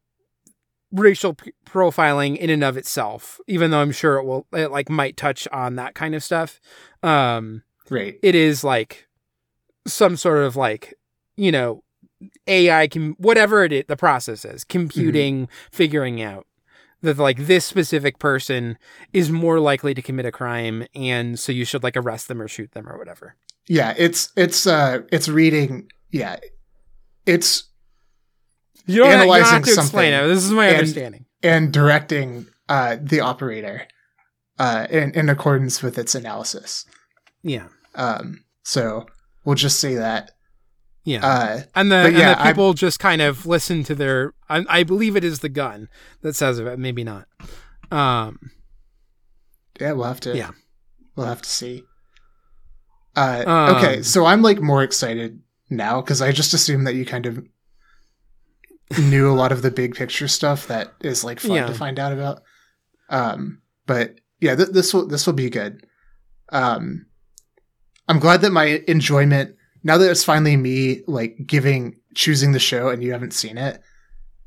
[0.90, 3.40] racial p- profiling in and of itself.
[3.47, 6.61] Even though I'm sure it will it like might touch on that kind of stuff.
[7.03, 9.07] Um right it is like
[9.87, 10.94] some sort of like
[11.37, 11.83] you know
[12.49, 16.48] AI can whatever it is the process is computing figuring out
[17.03, 18.77] that like this specific person
[19.13, 22.49] is more likely to commit a crime and so you should like arrest them or
[22.49, 23.37] shoot them or whatever.
[23.69, 26.37] yeah it's it's uh it's reading yeah
[27.27, 27.65] it's
[28.87, 30.27] You don't, you don't Analyzing have to explain it.
[30.27, 31.25] This is my and- understanding.
[31.43, 33.87] and directing uh the operator
[34.59, 36.85] uh in, in accordance with its analysis
[37.43, 37.69] Yeah.
[37.95, 39.07] um so
[39.45, 40.33] we'll just say that
[41.09, 41.27] Yeah.
[41.27, 44.64] uh and the, yeah, and the I- people just kind of listen to their I,
[44.68, 45.88] I believe it is the gun
[46.23, 47.27] that says it, maybe not.
[47.90, 48.51] Um
[49.81, 50.51] yeah we'll have to Yeah.
[51.16, 51.85] we'll have to see
[53.16, 55.40] uh Um, okay so i'm like more excited
[55.71, 57.42] now because i just assumed that you kind of
[58.99, 61.66] knew a lot of the big picture stuff that is like fun Yeah.
[61.66, 62.42] to find out about
[63.11, 65.87] um but yeah th- this will this will be good
[66.51, 67.07] um
[68.09, 72.88] i'm glad that my enjoyment now that it's finally me like giving choosing the show
[72.88, 73.81] and you haven't seen it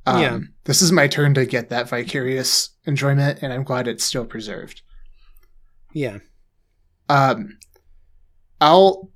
[0.06, 0.40] um, Yeah.
[0.66, 4.82] this is my turn to get that vicarious enjoyment and i'm glad it's still preserved
[5.94, 6.20] yeah.
[7.10, 7.58] um,
[8.62, 9.10] I'll,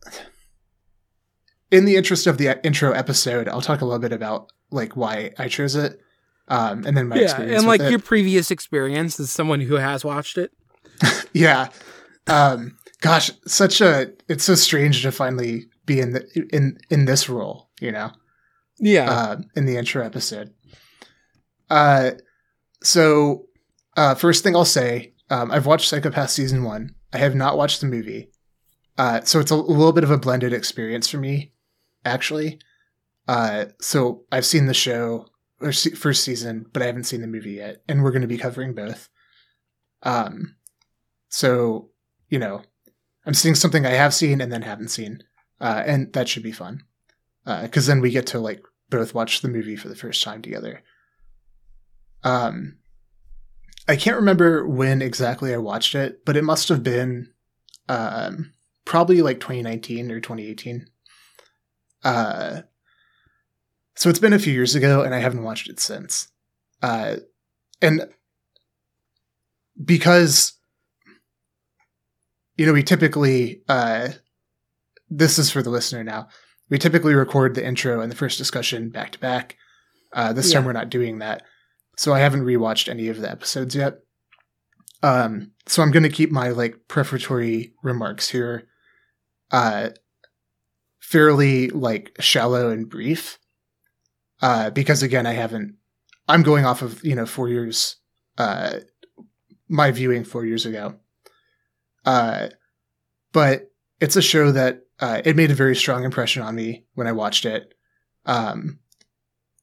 [1.72, 5.32] in the interest of the intro episode, I'll talk a little bit about like why
[5.38, 6.00] I chose it,
[6.48, 7.58] um, and then my yeah, experience.
[7.60, 7.92] and like it.
[7.92, 10.52] your previous experience as someone who has watched it.
[11.34, 11.70] yeah,
[12.28, 17.30] um, gosh, such a it's so strange to finally be in the in in this
[17.30, 18.12] role, you know,
[18.80, 19.10] Yeah.
[19.12, 20.54] uh, in the intro episode.
[21.70, 22.12] Uh,
[22.84, 23.46] so
[23.98, 26.94] uh, first thing I'll say, um, I've watched Psycho-Pass season one.
[27.14, 28.30] I have not watched the movie.
[28.98, 31.54] Uh, so it's a, a little bit of a blended experience for me,
[32.06, 32.60] actually.
[33.28, 35.28] Uh, so I've seen the show
[35.60, 38.28] or se- first season, but I haven't seen the movie yet, and we're going to
[38.28, 39.10] be covering both.
[40.04, 40.56] Um,
[41.30, 41.90] so
[42.30, 42.62] you know,
[43.26, 45.24] I'm seeing something I have seen and then haven't seen,
[45.66, 46.84] uh, and that should be fun
[47.64, 48.62] because then we get to like
[48.92, 50.84] both watch the movie for the first time together.
[52.24, 52.78] Um,
[53.88, 57.32] I can't remember when exactly I watched it, but it must have been
[57.90, 58.54] um,
[58.84, 60.86] probably like 2019 or 2018.
[62.04, 62.62] Uh,
[63.96, 66.28] so it's been a few years ago, and I haven't watched it since.
[66.84, 67.18] Uh,
[67.82, 68.08] and
[69.84, 70.54] because
[72.56, 74.10] you know, we typically uh,
[75.18, 76.28] this is for the listener now.
[76.70, 79.56] We typically record the intro and the first discussion back to back.
[80.14, 81.44] Uh, this time we're not doing that,
[81.98, 84.00] so I haven't rewatched any of the episodes yet.
[85.04, 88.68] Um, so I'm going to keep my like prefatory remarks here,
[89.52, 89.90] uh,
[91.00, 93.40] fairly like shallow and brief,
[94.42, 95.76] uh, because again I haven't.
[96.28, 97.98] I'm going off of you know four years,
[98.38, 98.80] uh,
[99.68, 100.96] my viewing four years ago.
[102.06, 102.50] Uh,
[103.34, 107.08] but it's a show that uh, it made a very strong impression on me when
[107.08, 107.74] I watched it.
[108.26, 108.80] Um,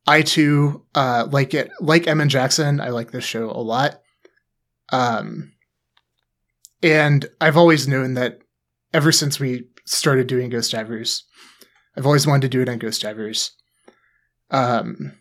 [0.06, 2.80] I too uh, like it, like Emma Jackson.
[2.80, 4.00] I like this show a lot.
[4.90, 5.52] Um,
[6.82, 8.40] and I've always known that
[8.92, 11.24] ever since we started doing Ghost Divers,
[11.96, 13.52] I've always wanted to do it on Ghost Divers.
[14.50, 15.12] Um,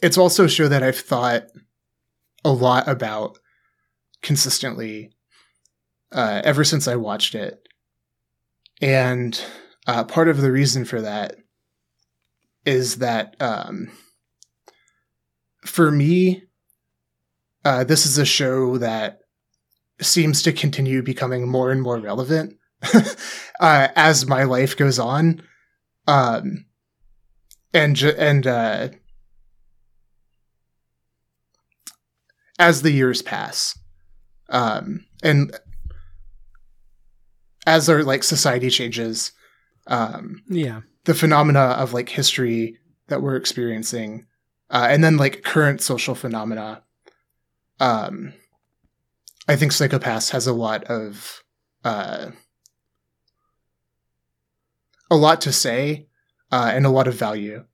[0.00, 1.44] it's also a show that I've thought
[2.44, 3.38] a lot about
[4.22, 5.12] consistently
[6.12, 7.68] uh, ever since I watched it.
[8.82, 9.40] And
[9.86, 11.36] uh, part of the reason for that
[12.66, 13.90] is that um,
[15.64, 16.42] for me,
[17.64, 19.20] uh, this is a show that
[20.00, 22.58] seems to continue becoming more and more relevant
[23.60, 25.42] uh, as my life goes on.
[26.08, 26.66] Um,
[27.72, 28.88] and and uh,
[32.58, 33.78] as the years pass,
[34.50, 35.56] um, and
[37.66, 39.32] as our like society changes,
[39.86, 40.80] um, Yeah.
[41.04, 44.26] the phenomena of like history that we're experiencing,
[44.70, 46.82] uh, and then like current social phenomena.
[47.80, 48.32] Um,
[49.48, 51.42] I think Psycho-Pass has a lot of
[51.84, 52.30] uh,
[55.10, 56.06] a lot to say
[56.50, 57.64] uh, and a lot of value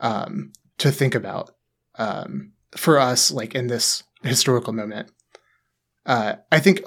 [0.00, 1.52] um, to think about
[1.98, 5.10] um, for us, like in this historical moment.
[6.04, 6.80] Uh, I think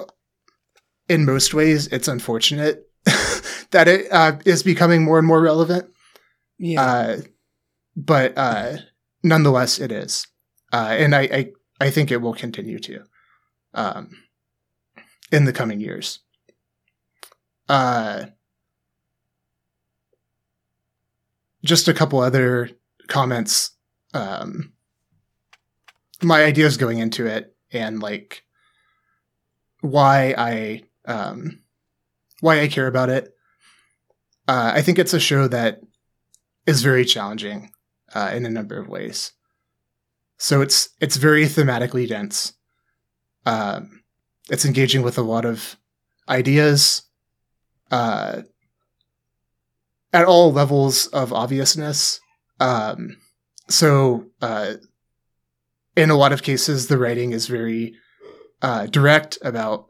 [1.10, 2.88] in most ways it's unfortunate
[3.72, 5.90] that it uh, is becoming more and more relevant.
[6.56, 6.80] Yeah.
[6.80, 7.16] Uh,
[7.96, 8.76] but uh,
[9.24, 10.28] nonetheless, it is,
[10.72, 13.02] uh, and I, I I think it will continue to
[13.74, 14.10] um,
[15.32, 16.20] in the coming years.
[17.68, 18.26] Uh,
[21.64, 22.70] just a couple other
[23.08, 23.72] comments.
[24.14, 24.74] Um,
[26.22, 28.44] my ideas going into it, and like
[29.80, 31.62] why I um,
[32.40, 33.32] why I care about it.
[34.48, 35.80] Uh, I think it's a show that
[36.66, 37.70] is very challenging
[38.14, 39.32] uh, in a number of ways.
[40.38, 42.54] So it's it's very thematically dense.
[43.46, 44.02] Um,
[44.48, 45.76] it's engaging with a lot of
[46.28, 47.02] ideas
[47.90, 48.42] uh,
[50.12, 52.20] at all levels of obviousness.
[52.58, 53.16] Um,
[53.68, 54.74] so uh,
[55.96, 57.94] in a lot of cases, the writing is very
[58.62, 59.89] uh, direct about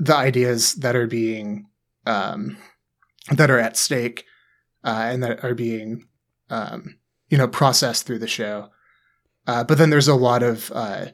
[0.00, 1.66] the ideas that are being
[2.06, 2.56] um,
[3.30, 4.24] that are at stake
[4.82, 6.08] uh, and that are being
[6.48, 6.98] um,
[7.28, 8.70] you know processed through the show.
[9.46, 11.06] Uh, but then there's a lot of uh,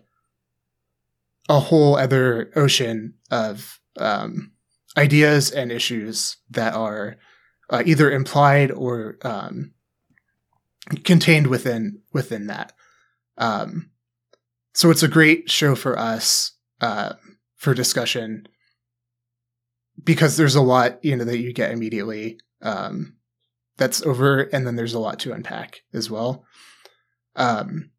[1.49, 4.53] a whole other ocean of um,
[4.97, 7.17] ideas and issues that are
[7.71, 9.73] uh, either implied or um,
[11.03, 12.73] contained within within that.
[13.37, 13.91] Um,
[14.75, 17.15] so it's a great show for us uh,
[17.57, 18.47] for discussion
[20.03, 23.17] because there's a lot you know that you get immediately um,
[23.77, 26.45] that's over, and then there's a lot to unpack as well.
[27.35, 27.91] Um,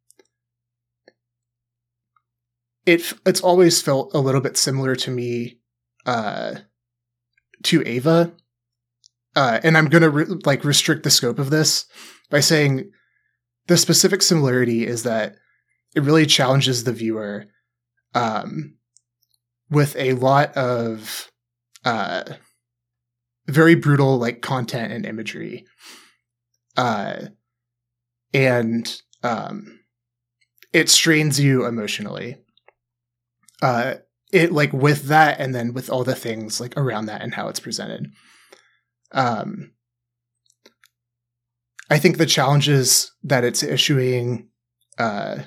[2.86, 5.60] it it's always felt a little bit similar to me
[6.06, 6.56] uh,
[7.64, 8.34] to Eva,
[9.36, 11.86] uh, and I'm gonna re- like restrict the scope of this
[12.30, 12.92] by saying
[13.68, 15.36] the specific similarity is that
[15.96, 17.48] it really challenges the viewer
[18.16, 18.76] um,
[19.70, 21.32] with a lot of
[21.86, 22.24] uh,
[23.48, 25.66] very brutal like content and imagery.
[26.76, 27.28] Uh,
[28.34, 29.80] and um,
[30.74, 32.38] it strains you emotionally.
[33.62, 33.96] Uh,
[34.32, 37.48] it like with that and then with all the things like around that and how
[37.48, 38.08] it's presented.
[39.12, 39.72] Um
[41.90, 44.50] I think the challenges that it's issuing
[44.98, 45.44] uh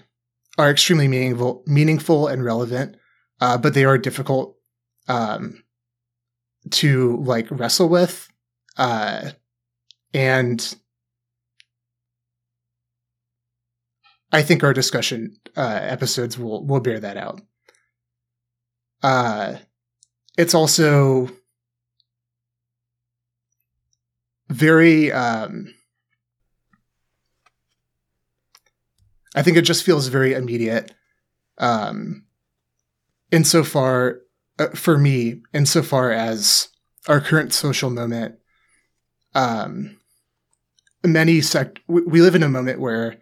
[0.57, 2.97] are extremely meaningful meaningful and relevant,
[3.41, 4.57] uh, but they are difficult.
[5.09, 5.63] Um
[6.73, 8.29] to like wrestle with.
[8.77, 9.31] Uh
[10.13, 10.75] and
[14.33, 17.41] I think our discussion uh, episodes will will bear that out.
[19.03, 19.57] Uh,
[20.39, 21.31] it's also
[24.49, 25.11] very.
[25.11, 25.75] Um,
[29.35, 30.93] I think it just feels very immediate.
[31.59, 32.25] Um,
[33.31, 34.21] insofar,
[34.61, 36.69] uh, for me, insofar as
[37.09, 38.37] our current social moment,
[39.35, 39.99] um,
[41.03, 43.17] many sect we, we live in a moment where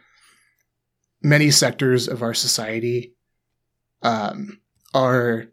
[1.22, 3.14] many sectors of our society
[4.02, 4.60] um,
[4.92, 5.46] are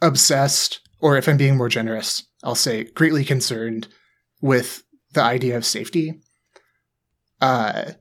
[0.00, 3.88] obsessed, or if I'm being more generous, I'll say greatly concerned
[4.40, 4.82] with
[5.12, 6.20] the idea of safety.
[7.40, 7.92] Uh,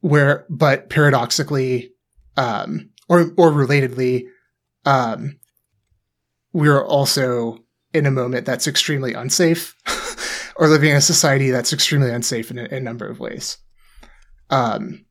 [0.00, 1.92] where, but paradoxically,
[2.38, 4.24] um, or or relatedly,
[4.84, 5.38] um,
[6.52, 7.58] we're also
[7.94, 9.74] in a moment that's extremely unsafe,
[10.56, 13.58] or living in a society that's extremely unsafe in a, in a number of ways.
[14.50, 15.06] Um,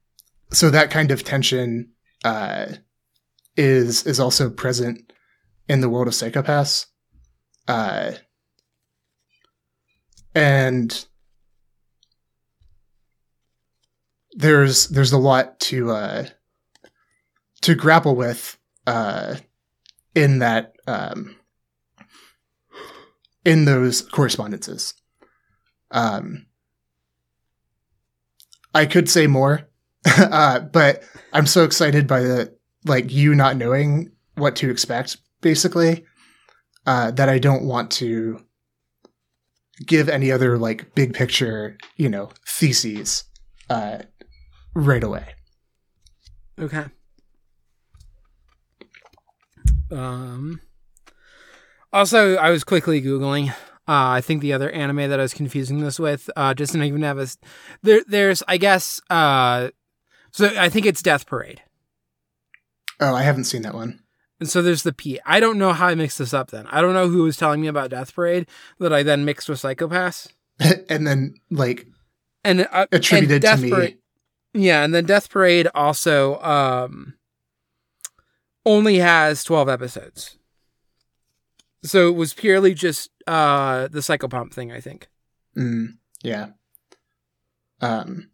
[0.52, 1.92] so that kind of tension
[2.24, 2.68] uh,
[3.58, 5.12] is is also present
[5.68, 6.88] in the world of Psycho-Pass,
[7.68, 8.12] uh,
[10.36, 11.06] and
[14.34, 16.26] there's there's a lot to uh,
[17.62, 19.36] to grapple with uh,
[20.16, 21.36] in that um,
[23.46, 24.94] in those correspondences.
[25.92, 26.46] Um,
[28.74, 29.68] I could say more,
[30.18, 31.04] uh, but
[31.34, 32.56] I'm so excited by the
[32.86, 36.06] like you not knowing what to expect, basically,
[36.86, 38.40] uh, that I don't want to
[39.86, 43.24] give any other like big picture, you know, theses
[43.70, 44.00] uh,
[44.74, 45.36] right away.
[46.60, 46.86] Okay.
[49.92, 50.62] Um.
[51.94, 53.50] Also, I was quickly googling.
[53.88, 57.02] Uh, I think the other anime that I was confusing this with uh, doesn't even
[57.02, 57.28] have a.
[57.84, 59.02] There, there's, I guess.
[59.10, 59.70] Uh,
[60.32, 61.62] so I think it's Death Parade,
[63.02, 64.00] Oh, I haven't seen that one.
[64.40, 65.20] and so there's the P.
[65.26, 66.52] I don't know how I mixed this up.
[66.52, 68.48] Then I don't know who was telling me about Death Parade
[68.80, 70.30] that I then mixed with Psycho-Pass,
[70.90, 71.88] and then like
[72.46, 73.70] and uh, attributed and Death to me.
[73.72, 73.98] Parade,
[74.54, 77.16] yeah, and then Death Parade also um
[78.66, 80.38] only has twelve episodes,
[81.84, 84.72] so it was purely just uh the Psychopomp thing.
[84.72, 85.08] I think.
[85.58, 86.48] Mm, yeah.
[87.82, 88.30] Um.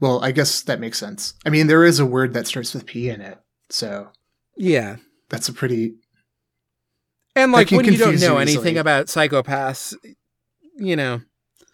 [0.00, 1.34] Well, I guess that makes sense.
[1.46, 3.38] I mean, there is a word that starts with P in it,
[3.70, 4.08] so
[4.56, 4.96] Yeah,
[5.28, 5.94] that's a pretty.
[7.36, 9.94] and like when you don't confuse you know anything about Psycho-Pass,
[10.76, 11.20] you know,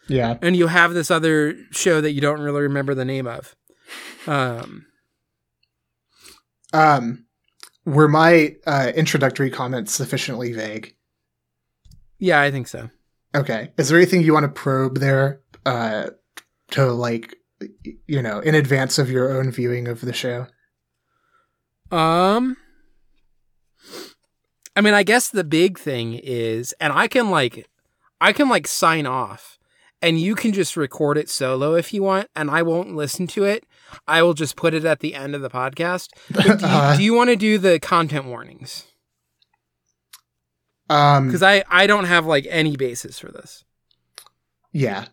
[0.09, 0.37] Yeah.
[0.43, 3.57] and you have this other show that you don't really remember the name of.
[4.27, 4.87] Um.
[6.73, 7.27] Um.
[7.87, 10.95] Were my uh, introductory comments sufficiently vague?
[12.18, 12.91] Yeah, I think so.
[13.35, 13.73] Okay.
[13.79, 15.41] Is there anything you want to probe there?
[15.64, 16.11] Uh,
[16.73, 17.37] to like,
[18.07, 20.47] you know, in advance of your own viewing of the show.
[21.91, 22.57] Um
[24.77, 27.68] I mean, I guess the big thing is and I can like
[28.21, 29.59] I can like sign off
[30.01, 33.45] and you can just record it solo if you want and I won't listen to
[33.45, 33.64] it.
[34.07, 36.09] I will just put it at the end of the podcast.
[36.32, 38.84] Do you, Uh, do you want to do the content warnings?
[40.88, 41.30] um.
[41.30, 43.64] Cuz I I don't have like any basis for this.
[44.72, 45.07] Yeah.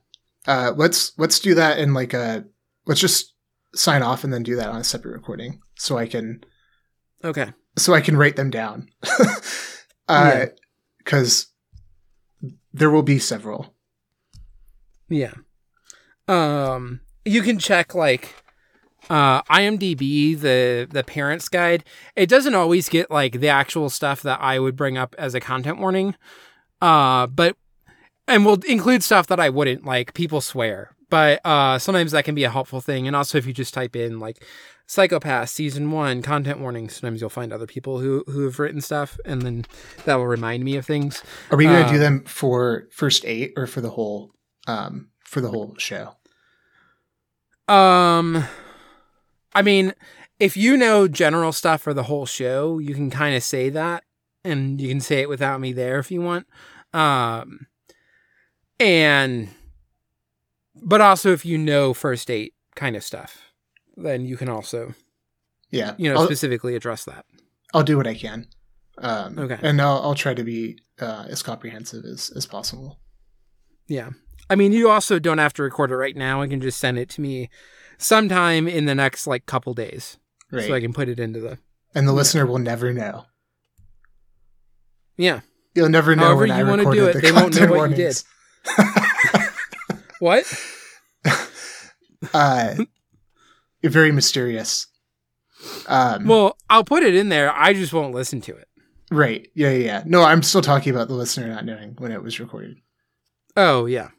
[0.45, 2.45] Uh, let's let's do that in like a
[2.85, 3.33] let's just
[3.75, 6.43] sign off and then do that on a separate recording so I can
[7.23, 7.51] Okay.
[7.77, 8.89] so I can write them down.
[10.07, 10.45] uh, Yeah.
[10.99, 11.47] because
[12.73, 13.75] there will be several.
[15.09, 15.33] Yeah.
[16.27, 18.35] Um you can check like
[19.09, 21.83] uh IMDb the the parents guide.
[22.15, 25.39] It doesn't always get like the actual stuff that I would bring up as a
[25.39, 26.15] content warning.
[26.81, 27.55] Uh but
[28.27, 30.91] and we'll include stuff that I wouldn't like people swear.
[31.09, 33.95] But uh sometimes that can be a helpful thing and also if you just type
[33.95, 34.43] in like
[34.89, 39.17] Psycho-Pass season 1 content warning sometimes you'll find other people who who have written stuff
[39.25, 39.65] and then
[40.05, 41.23] that will remind me of things.
[41.51, 44.31] Are we going to Uh, do them for first eight or for the whole
[44.67, 46.15] um for the whole show?
[47.67, 48.45] Um,
[49.57, 49.93] I mean,
[50.39, 54.03] if you know general stuff for the whole show, you can kind of say that,
[54.43, 56.45] and you can say it without me there if you want.
[56.93, 57.65] Um,
[58.79, 59.49] and
[60.75, 63.51] but also if you know first date kind of stuff,
[63.95, 64.93] then you can also
[65.71, 65.95] Yeah.
[65.97, 67.25] you know I'll, specifically address that.
[67.73, 68.47] I'll do what I can.
[68.99, 69.57] Um, Okay.
[69.61, 72.99] and I'll I'll try to be uh, as comprehensive as as possible.
[73.87, 74.11] Yeah.
[74.49, 76.41] I mean, you also don't have to record it right now.
[76.41, 77.49] You can just send it to me
[77.97, 80.17] sometime in the next like couple days,
[80.51, 80.65] Right.
[80.67, 81.57] so I can put it into the.
[81.95, 82.17] and the Yeah.
[82.17, 83.25] listener will never know.
[85.17, 85.41] Yeah.
[85.75, 87.59] You'll never know However when I you wanna recorded do it, the they won't know
[87.67, 88.25] content what you warnings.
[90.19, 90.45] What?
[92.33, 92.75] uh,
[93.83, 94.87] very mysterious.
[95.87, 97.53] Um, Well, I'll put it in there.
[97.53, 98.67] I just won't listen to it.
[99.11, 99.47] right.
[99.55, 100.03] Yeah, yeah, yeah.
[100.05, 102.77] No, I'm still talking about the listener not knowing when it was recorded.
[103.55, 104.09] Oh yeah.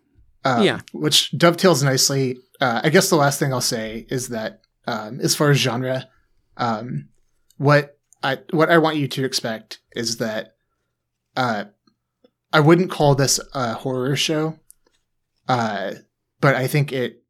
[0.44, 0.80] Um, Yeah.
[0.92, 2.38] Which dovetails nicely.
[2.60, 6.08] Uh, I guess the last thing I'll say is that um, as far as genre,
[6.56, 7.08] um,
[7.56, 10.56] what I what I want you to expect is that
[11.36, 11.64] uh,
[12.52, 14.58] I wouldn't call this a horror show,
[15.48, 15.92] uh,
[16.40, 17.22] but I think it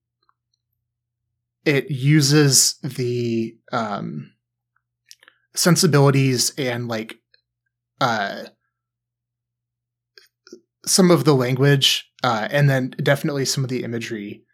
[1.65, 4.33] it uses the um,
[5.55, 7.19] sensibilities and like
[8.01, 8.45] uh,
[10.87, 14.45] some of the language uh, and then definitely some of the imagery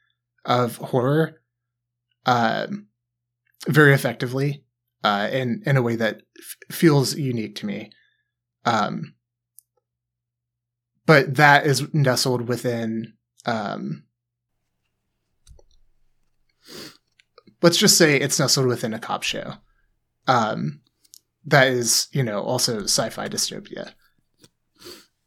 [0.45, 1.41] of horror
[2.27, 2.87] um,
[3.67, 4.65] very effectively
[5.03, 7.91] uh, in in a way that f- feels unique to me.
[8.65, 9.15] Um,
[11.07, 13.15] but that is nestled within.
[13.47, 14.05] Um,
[17.63, 19.55] let's just say it's nestled within a cop show.
[20.27, 20.81] Um,
[21.47, 23.93] that is, you know, also sci-fi dystopia.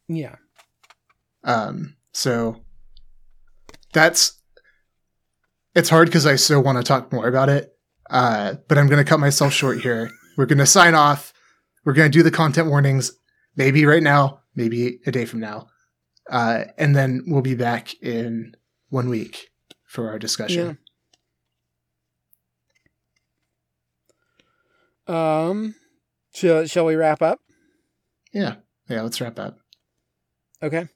[0.07, 0.36] Yeah.
[1.43, 2.61] Um, so
[3.93, 4.36] that's
[5.78, 7.71] it's hard because I so want to talk more about it.
[8.09, 10.09] Uh, but I'm going to cut myself short here.
[10.36, 11.34] We're going to sign off.
[11.86, 13.11] We're going to do the content warnings,
[13.55, 15.67] maybe right now, maybe a day from now.
[16.32, 18.55] Uh, and then we'll be back in
[18.89, 19.51] one week
[19.86, 20.80] for our discussion.
[25.05, 25.75] Um.
[26.34, 27.39] Shall Shall we wrap up?
[28.34, 28.55] Yeah.
[28.89, 29.03] Yeah.
[29.03, 29.59] Let's wrap up.
[30.61, 30.88] Okay.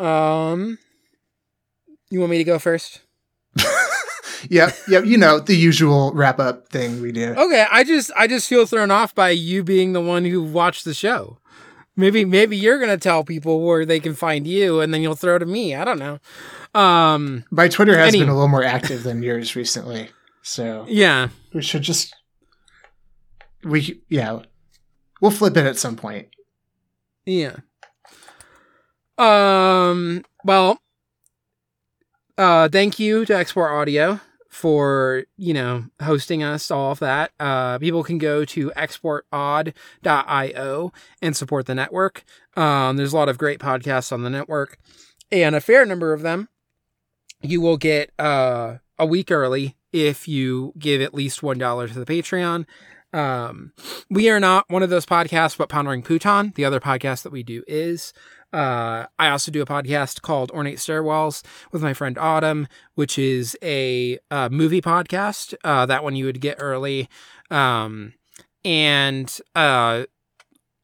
[0.00, 0.78] Um.
[2.10, 3.00] You want me to go first?
[4.50, 4.76] Yep.
[4.88, 5.04] Yep.
[5.06, 7.34] You know, the usual wrap up thing we do.
[7.36, 10.84] Okay, I just I just feel thrown off by you being the one who watched
[10.84, 11.38] the show.
[11.96, 15.38] Maybe maybe you're gonna tell people where they can find you, and then you'll throw
[15.38, 15.74] to me.
[15.74, 16.18] I don't know.
[16.78, 20.10] Um, My Twitter has Any- been a little more active than yours recently.
[20.42, 22.14] So yeah, we should just
[23.62, 24.40] we yeah
[25.20, 26.28] we'll flip it at some point
[27.26, 27.56] yeah.
[29.18, 30.80] Um, well,
[32.38, 34.20] uh, thank you to Export Audio
[34.50, 37.30] for you know hosting us all of that.
[37.38, 40.92] Uh people can go to exportaud.io
[41.22, 42.24] and support the network.
[42.56, 44.78] Um there's a lot of great podcasts on the network
[45.30, 46.48] and a fair number of them
[47.40, 51.98] you will get uh a week early if you give at least one dollar to
[51.98, 52.66] the patreon.
[53.12, 53.72] Um
[54.10, 57.44] we are not one of those podcasts but pondering Pootan the other podcast that we
[57.44, 58.12] do is
[58.52, 61.42] uh, I also do a podcast called Ornate Stairwells
[61.72, 65.54] with my friend Autumn, which is a uh, movie podcast.
[65.64, 67.08] Uh, that one you would get early.
[67.50, 68.14] Um,
[68.64, 70.04] and uh,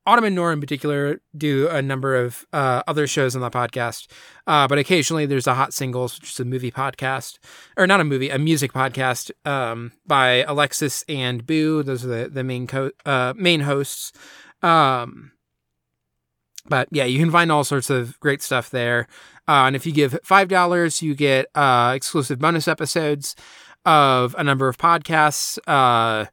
[0.07, 4.07] Autumn and Nora in particular do a number of uh, other shows on the podcast.
[4.47, 7.39] Uh, but occasionally there's a Hot Singles, which is a movie podcast,
[7.77, 11.83] or not a movie, a music podcast um, by Alexis and Boo.
[11.83, 14.13] Those are the, the main co- uh, main hosts.
[14.63, 15.33] Um,
[16.69, 19.07] but yeah, you can find all sorts of great stuff there.
[19.49, 23.37] Uh, and if you give five dollars, you get uh, exclusive bonus episodes
[23.85, 25.59] of a number of podcasts.
[25.67, 26.27] Uh,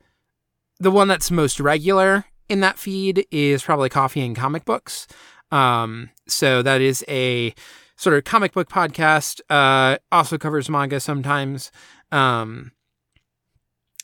[0.79, 5.07] the one that's most regular in that feed is probably Coffee and Comic Books.
[5.51, 7.53] Um, so that is a
[7.95, 9.39] sort of comic book podcast.
[9.49, 11.71] Uh, also covers manga sometimes.
[12.11, 12.71] Um,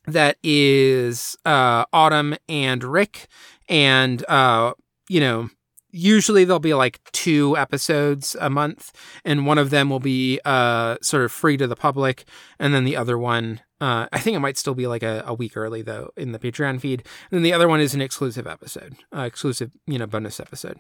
[0.06, 3.28] that is uh, Autumn and Rick,
[3.68, 4.74] and uh,
[5.08, 5.50] you know
[5.92, 8.92] usually there'll be like two episodes a month
[9.26, 12.26] and one of them will be uh sort of free to the public
[12.60, 15.34] and then the other one uh i think it might still be like a, a
[15.34, 18.48] week early though in the patreon feed and then the other one is an exclusive
[18.48, 20.80] episode uh, exclusive you know bonus episode.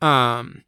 [0.00, 0.64] Um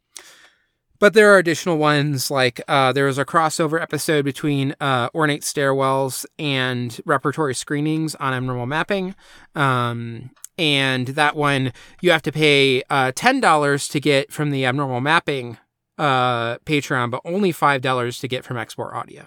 [1.01, 5.41] but there are additional ones like uh, there was a crossover episode between uh, ornate
[5.41, 9.15] stairwells and repertory screenings on abnormal mapping.
[9.55, 10.29] Um,
[10.61, 15.57] and that one you have to pay uh, $10 to get from the abnormal mapping
[15.97, 19.25] uh, patreon but only $5 to get from export audio.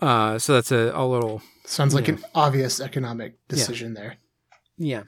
[0.00, 2.14] Uh, so that's a, a little sounds like Yeah.
[2.14, 4.16] an obvious economic decision there.
[4.76, 5.04] Yeah.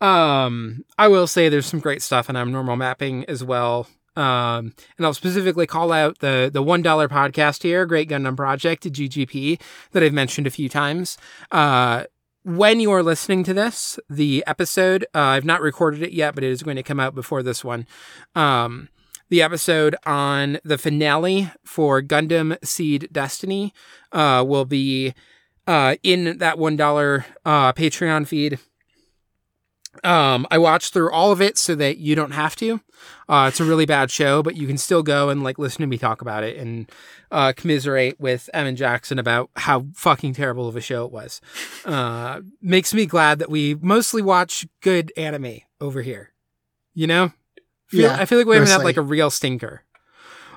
[0.00, 3.86] Um i will say there's some great stuff in abnormal mapping as well.
[4.16, 8.82] Um and i'll specifically call out the the one dollar podcast here great gundam project
[8.84, 9.60] ggp
[9.92, 11.16] that i've mentioned a few times.
[11.52, 12.04] Uh
[12.44, 16.44] when you are listening to this, the episode, uh, I've not recorded it yet, but
[16.44, 17.86] it is going to come out before this one.
[18.34, 18.88] Um,
[19.28, 23.72] the episode on the finale for Gundam Seed Destiny
[24.12, 25.14] uh, will be
[25.66, 28.58] uh, in that $1 uh, Patreon feed.
[30.04, 32.80] Um, I watched through all of it so that you don't have to.
[33.28, 35.86] Uh, it's a really bad show, but you can still go and like listen to
[35.86, 36.90] me talk about it and
[37.30, 41.40] uh, commiserate with Evan Jackson about how fucking terrible of a show it was.
[41.84, 46.32] Uh, makes me glad that we mostly watch good anime over here.
[46.94, 47.32] You know,
[47.86, 49.82] feel, Yeah, I feel like we haven't had like a real stinker.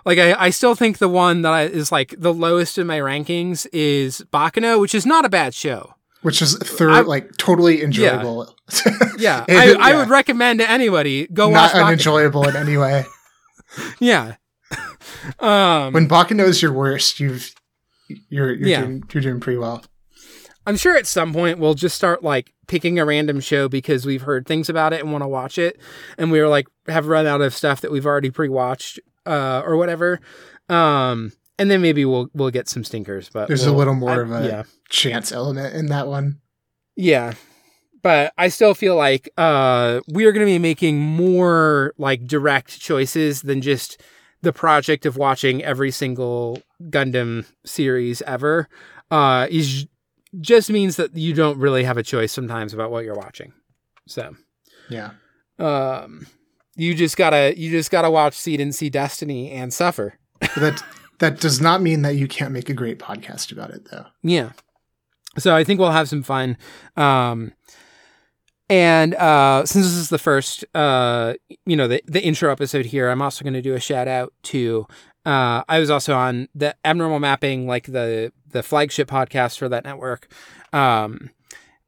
[0.06, 3.00] Like I, I still think the one that I, is like the lowest in my
[3.00, 5.96] rankings is Baccano, which is not a bad show.
[6.26, 8.54] Which is third, I- like totally enjoyable.
[9.20, 12.78] Yeah, It- I, I would recommend to anybody go not watch Not unenjoyable in any
[12.78, 13.06] way.
[14.00, 14.36] Yeah.
[15.40, 17.54] um, When Baccano is your worst, you've
[18.30, 18.82] you're you're Yeah.
[18.82, 19.84] doing you're doing pretty well.
[20.68, 24.24] I'm sure at some point we'll just start like picking a random show because we've
[24.24, 25.80] heard things about it and want to watch it,
[26.18, 30.20] and we're like have run out of stuff that we've already pre-watched uh, or whatever.
[30.70, 34.12] Um, and then maybe we'll we'll get some stinkers, but There's a we'll- little more
[34.12, 36.40] I- of a yeah chance element in that one.
[36.96, 37.34] yeah.
[38.02, 42.80] But I still feel like uh, we are going to be making more like direct
[42.80, 44.00] choices than just
[44.44, 48.70] the project of watching every single Gundam series ever.
[49.10, 49.88] Uh, is
[50.40, 53.54] just means that you don't really have a choice sometimes about what you're watching.
[54.08, 54.36] So,
[54.88, 55.12] Yeah.
[55.58, 56.28] um,
[56.76, 60.20] you just gotta you just gotta watch Seed and Seed Destiny and suffer.
[60.42, 60.84] But that
[61.20, 64.06] that does not mean that you can't make a great podcast about it though.
[64.24, 64.52] Yeah.
[65.38, 66.58] So I think we'll have some fun.
[66.96, 67.54] Um,
[68.70, 71.36] and uh, since this is the first, uh,
[71.66, 74.34] you know, the, the intro episode here, I'm also going to do a shout out
[74.44, 74.88] to.
[75.26, 79.84] Uh, I was also on the Abnormal Mapping, like the the flagship podcast for that
[79.84, 80.32] network,
[80.72, 81.32] um,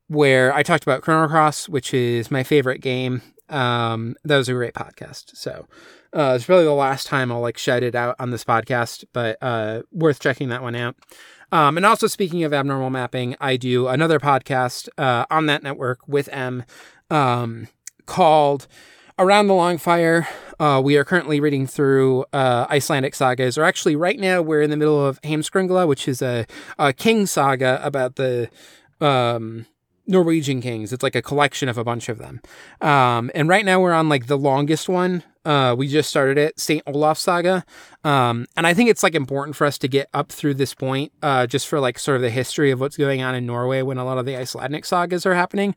[0.08, 3.22] where I talked about Chrono Cross, which is my favorite game.
[3.50, 5.36] Um, that was a great podcast.
[5.36, 5.68] So
[6.16, 9.38] uh, it's probably the last time I'll like shout it out on this podcast, but
[9.42, 10.96] uh, worth checking that one out.
[11.52, 16.00] Um, and also, speaking of abnormal mapping, I do another podcast uh, on that network
[16.08, 16.64] with M
[17.10, 17.70] um,
[18.06, 18.68] called
[19.18, 20.28] Around the Long Fire.
[20.60, 24.70] Uh, we are currently reading through uh, Icelandic sagas, or actually, right now, we're in
[24.70, 26.46] the middle of Heimskringla, which is a,
[26.78, 28.50] a king saga about the
[29.00, 29.68] um,
[30.08, 30.94] Norwegian kings.
[30.94, 32.42] It's like a collection of a bunch of them.
[32.82, 35.24] Um, and right now, we're on like the longest one.
[35.46, 36.84] Uh, we just started it, St.
[36.86, 37.66] Olaf Saga.
[38.04, 41.14] Um, and I think it's like important for us to get up through this point,
[41.22, 43.98] uh, just for like sort of the history of what's going on in Norway when
[43.98, 45.76] a lot of the Icelandic sagas are happening.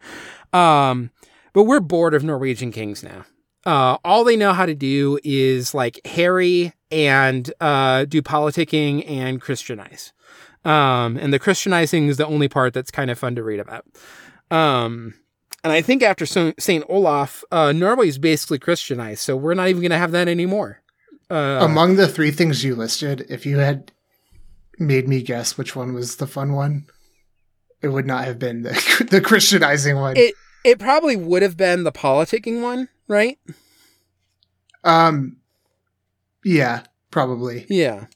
[0.53, 1.11] Um,
[1.53, 3.25] but we're bored of Norwegian kings now.
[3.65, 9.41] Uh, all they know how to do is like harry and uh, do politicking and
[9.41, 10.13] Christianize.
[10.65, 13.87] Um, and the Christianizing is the only part that's kind of fun to read about.
[14.51, 15.15] Um,
[15.65, 16.85] and I think after St.
[16.89, 20.81] Olaf, uh, Norway's basically Christianized, so we're not even going to have that anymore.
[21.31, 23.93] Uh, Among the three things you listed, if you had
[24.79, 26.87] made me guess which one was the fun one,
[27.83, 30.17] it would not have been the, the Christianizing one.
[30.17, 33.39] It- it probably would have been the politicking one, right?
[34.85, 35.39] um,
[36.45, 37.65] yeah, probably.
[37.69, 38.07] Yeah.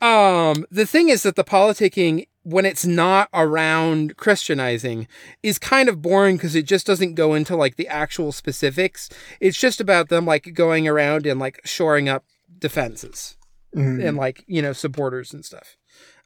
[0.00, 5.08] Um, the thing is that the politicking, when it's not around Christianizing,
[5.42, 9.08] is kind of boring because it just doesn't go into like the actual specifics.
[9.40, 12.24] It's just about them like going around and like shoring up
[12.58, 13.36] defenses
[13.74, 14.02] Mm.
[14.08, 15.76] and like, you know, supporters and stuff.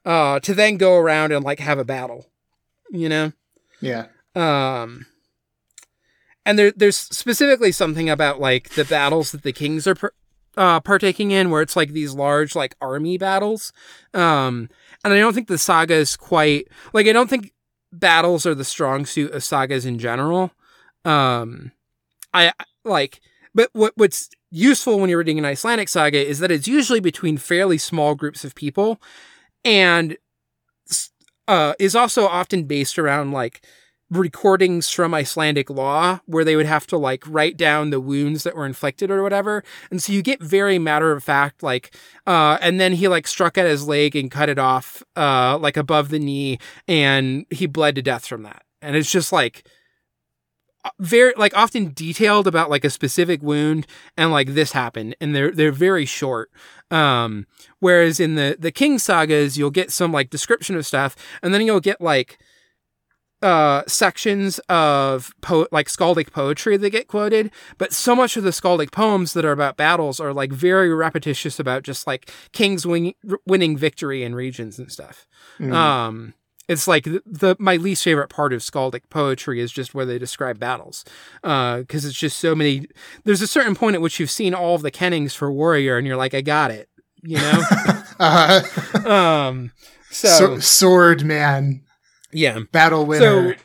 [0.05, 2.27] Uh, to then go around and like have a battle,
[2.91, 3.33] you know?
[3.81, 4.05] Yeah.
[4.35, 5.05] Um,
[6.45, 10.11] and there, there's specifically something about like the battles that the kings are per,
[10.57, 13.71] uh, partaking in, where it's like these large like army battles.
[14.13, 14.69] Um,
[15.03, 17.53] and I don't think the saga is quite like I don't think
[17.91, 20.51] battles are the strong suit of sagas in general.
[21.05, 21.71] Um,
[22.33, 23.21] I like,
[23.53, 27.37] but what what's useful when you're reading an Icelandic saga is that it's usually between
[27.37, 29.01] fairly small groups of people,
[29.63, 30.17] and
[31.47, 33.61] uh, is also often based around like
[34.11, 38.55] recordings from Icelandic law where they would have to like write down the wounds that
[38.55, 39.63] were inflicted or whatever.
[39.89, 41.95] And so you get very matter of fact, like,
[42.27, 45.77] uh, and then he like struck at his leg and cut it off, uh, like
[45.77, 48.63] above the knee and he bled to death from that.
[48.81, 49.65] And it's just like,
[50.99, 53.85] very like often detailed about like a specific wound
[54.17, 56.49] and like this happened and they're they're very short
[56.89, 57.45] um
[57.79, 61.61] whereas in the the king sagas you'll get some like description of stuff and then
[61.61, 62.39] you'll get like
[63.41, 68.51] uh sections of po- like skaldic poetry that get quoted but so much of the
[68.51, 73.13] skaldic poems that are about battles are like very repetitious about just like kings win-
[73.47, 75.25] winning victory in regions and stuff
[75.59, 75.73] Mm.
[75.73, 76.33] um
[76.67, 80.17] It's like the, the my least favorite part of skaldic poetry is just where they
[80.19, 81.03] describe battles,
[81.41, 82.87] because it's just so many.
[83.25, 86.07] There's a certain point at which you've seen all of the kennings for warrior, and
[86.07, 86.87] you're like, I got it,
[87.23, 87.61] you know.
[88.19, 88.61] uh,
[89.05, 89.71] um,
[90.11, 91.81] so, so, sword man,
[92.33, 93.55] yeah, battle winner.
[93.55, 93.61] So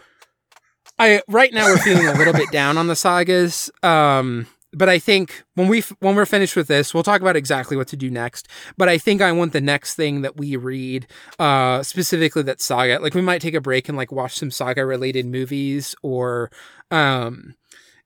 [0.99, 3.71] I right now we're feeling a little bit down on the sagas.
[3.83, 7.77] Um, but I think when we when we're finished with this, we'll talk about exactly
[7.77, 8.49] what to do next.
[8.77, 11.07] But I think I want the next thing that we read,
[11.39, 12.99] uh, specifically that saga.
[12.99, 16.51] Like we might take a break and like watch some saga related movies, or,
[16.91, 17.55] um,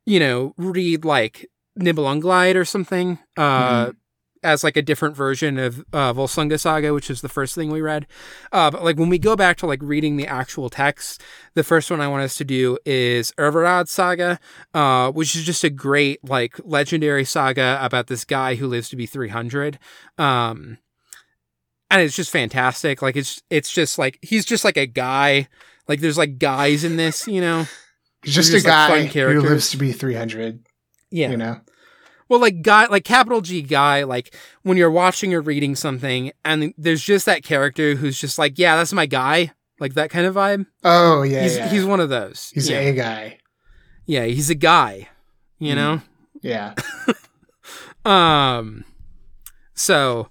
[0.06, 1.48] you know, read like
[1.78, 3.18] Nibelungenlied or something.
[3.36, 3.96] Uh, Mhm.
[4.42, 7.82] As like a different version of uh, Volsunga Saga, which is the first thing we
[7.82, 8.06] read.
[8.50, 11.22] Uh, but like when we go back to like reading the actual text,
[11.54, 14.40] the first one I want us to do is Orvar-Odd Saga,
[14.72, 18.96] uh, which is just a great like legendary saga about this guy who lives to
[18.96, 19.78] be 300.
[20.16, 20.78] Um,
[21.90, 23.02] and it's just fantastic.
[23.02, 25.48] Like it's it's just like he's just like a guy.
[25.86, 27.66] Like there's like guys in this, you know.
[28.22, 30.66] He's just They're a just, like, guy who lives to be 300,
[31.10, 31.30] Yeah.
[31.30, 31.60] you know?
[32.30, 36.72] Well, like guy, like capital G guy, like when you're watching or reading something, and
[36.78, 39.50] there's just that character who's just like, yeah, that's my guy,
[39.80, 40.64] like that kind of vibe.
[40.84, 41.42] Oh, yeah.
[41.42, 41.68] he's yeah.
[41.68, 42.50] he's one of those.
[42.54, 42.78] He's yeah.
[42.78, 43.38] a guy.
[44.06, 45.08] yeah, he's a guy.
[45.58, 45.76] You Mm.
[45.76, 46.00] know.
[46.40, 46.74] Yeah.
[48.04, 48.84] Um,
[49.74, 50.28] so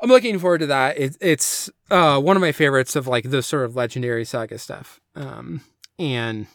[0.00, 0.96] I'm looking forward to that.
[0.98, 4.98] It, it's uh one of my favorites of like the sort of legendary saga stuff.
[5.14, 5.60] Um,
[5.98, 6.46] and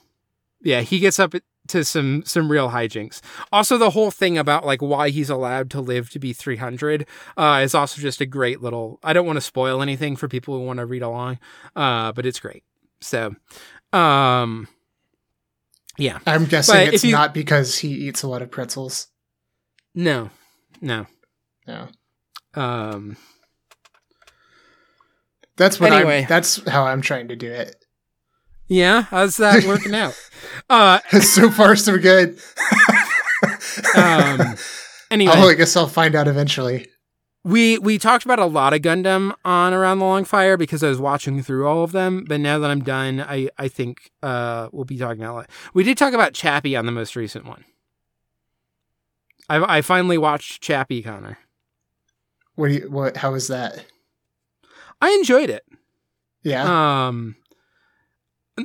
[0.61, 1.35] yeah, he gets up
[1.69, 3.21] to some some real hijinks.
[3.51, 7.05] Also, the whole thing about like why he's allowed to live to be 300
[7.37, 8.99] uh, is also just a great little.
[9.03, 11.39] I don't want to spoil anything for people who want to read along,
[11.75, 12.63] uh, but it's great.
[13.01, 13.35] So,
[13.93, 14.67] um,
[15.97, 19.07] yeah, I'm guessing But it's you- not because he eats a lot of pretzels.
[19.95, 20.29] no,
[20.81, 21.05] no.
[21.67, 21.87] No.
[22.53, 23.17] Um,
[25.57, 26.21] That's what Anyway.
[26.21, 27.75] I'm, that's how I'm trying to do it.
[28.67, 30.13] Yeah, how's that working out?
[30.69, 32.39] Uh, so far, so good.
[33.97, 34.55] um,
[35.09, 36.87] anyway, oh, I guess I'll find out eventually.
[37.43, 40.89] We we talked about a lot of Gundam on Around the Long Fire because I
[40.89, 42.25] was watching through all of them.
[42.27, 45.31] But now that I'm done, I I think uh we'll be talking about.
[45.31, 45.49] a lot.
[45.73, 47.63] We did talk about Chappie on the most recent one.
[49.49, 51.39] I I finally watched Chappie, Connor.
[52.55, 52.67] What?
[52.67, 53.17] Do you, what?
[53.17, 53.85] How was that?
[55.01, 55.63] I enjoyed it.
[56.43, 57.07] Yeah.
[57.07, 57.35] Um,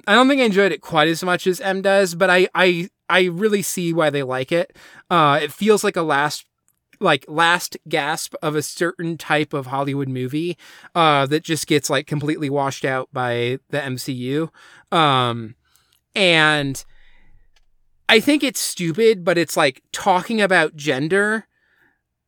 [0.06, 2.88] I don't think I enjoyed it quite as much as M does, but I I
[3.08, 4.76] I really see why they like it.
[5.10, 6.46] Uh, it feels like a last
[7.00, 10.56] like last gasp of a certain type of Hollywood movie
[10.94, 14.50] uh, that just gets like completely washed out by the MCU.
[14.96, 15.56] Um,
[16.14, 16.84] and
[18.08, 21.46] I think it's stupid, but it's like talking about gender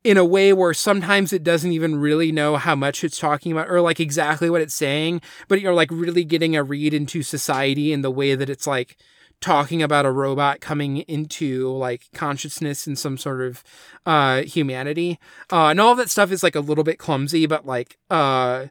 [0.05, 3.71] in a way where sometimes it doesn't even really know how much it's talking about
[3.71, 7.91] or like exactly what it's saying, but you're like really getting a read into society
[7.93, 8.99] in the way that it's like
[9.41, 13.65] talking about a robot coming into like consciousness and some sort of
[14.07, 15.19] uh humanity.
[15.51, 18.67] Uh and all that stuff is like a little bit clumsy, but like uh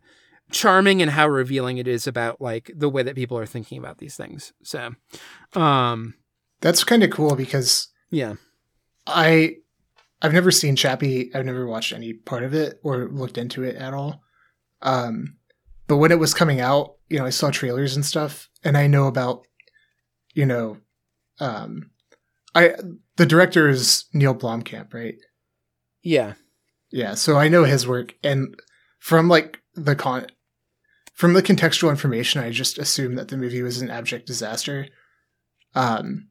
[0.52, 3.98] charming and how revealing it is about like the way that people are thinking about
[3.98, 4.54] these things.
[4.62, 4.94] So
[5.54, 6.14] um
[6.62, 8.36] That's kind of cool because yeah.
[9.08, 9.58] I
[10.24, 11.30] I've never seen Chappie.
[11.36, 14.22] I've never watched any part of it or looked into it at all.
[14.82, 15.36] Um,
[15.88, 18.88] but when it was coming out, you know, I saw trailers and stuff, and I
[18.88, 19.46] know about,
[20.34, 20.78] you know,
[21.40, 21.92] um,
[22.56, 22.74] I
[23.18, 25.16] the director is Neil Blomkamp, right?
[26.02, 26.34] Yeah.
[26.90, 28.56] Yeah, so I know his work, and
[29.00, 30.28] from like the con,
[31.14, 34.88] from the contextual information, I just assumed that the movie was an abject disaster.
[35.74, 36.30] Um,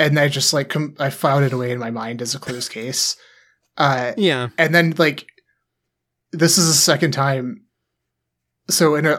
[0.00, 2.72] and I just like com- I filed it away in my mind as a closed
[2.78, 3.16] case.
[3.76, 4.48] Uh, Yeah.
[4.58, 5.26] and then like
[6.32, 7.62] this is the second time.
[8.68, 9.18] So in a,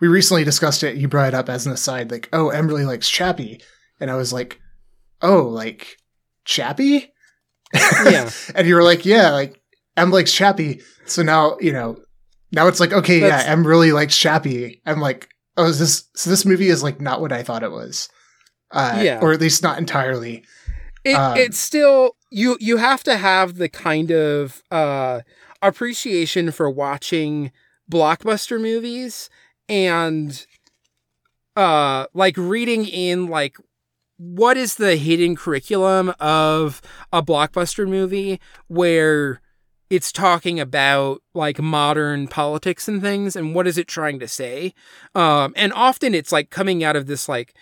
[0.00, 0.96] we recently discussed it.
[0.96, 3.60] You brought it up as an aside, like, oh, Em really likes Chappie,
[4.00, 4.60] and I was like,
[5.20, 5.96] oh, like
[6.44, 7.12] Chappie.
[7.74, 8.30] Yeah.
[8.54, 9.60] and you were like, yeah, like
[9.96, 10.80] Em likes Chappie.
[11.06, 11.96] So now, you know,
[12.50, 14.80] now it's like, okay, That's- yeah, Em really likes Chappie.
[14.86, 17.70] I'm like, oh, is this, so this movie is like not what I thought it
[17.72, 18.08] was.
[18.72, 19.20] Uh, Yeah.
[19.20, 20.44] Or at least not entirely.
[21.04, 25.20] It, Um, it's still you you have to have the kind of uh
[25.60, 27.52] appreciation for watching
[27.90, 29.28] blockbuster movies
[29.68, 30.46] and
[31.56, 33.56] uh like reading in like
[34.16, 36.80] what is the hidden curriculum of
[37.12, 39.40] a blockbuster movie where
[39.90, 44.72] it's talking about like modern politics and things and what is it trying to say
[45.14, 47.54] um and often it's like coming out of this like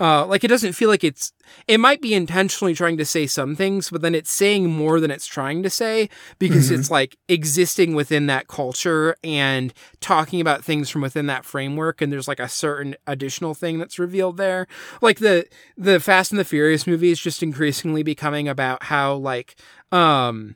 [0.00, 1.32] Uh, like it doesn't feel like it's
[1.66, 5.10] it might be intentionally trying to say some things, but then it's saying more than
[5.10, 6.78] it's trying to say because Mhm.
[6.78, 12.00] it's like existing within that culture and talking about things from within that framework.
[12.00, 14.66] And there's like a certain additional thing that's revealed there.
[15.02, 15.46] Like the
[15.76, 19.56] the Fast and the Furious movie is just increasingly becoming about how like
[19.90, 20.54] um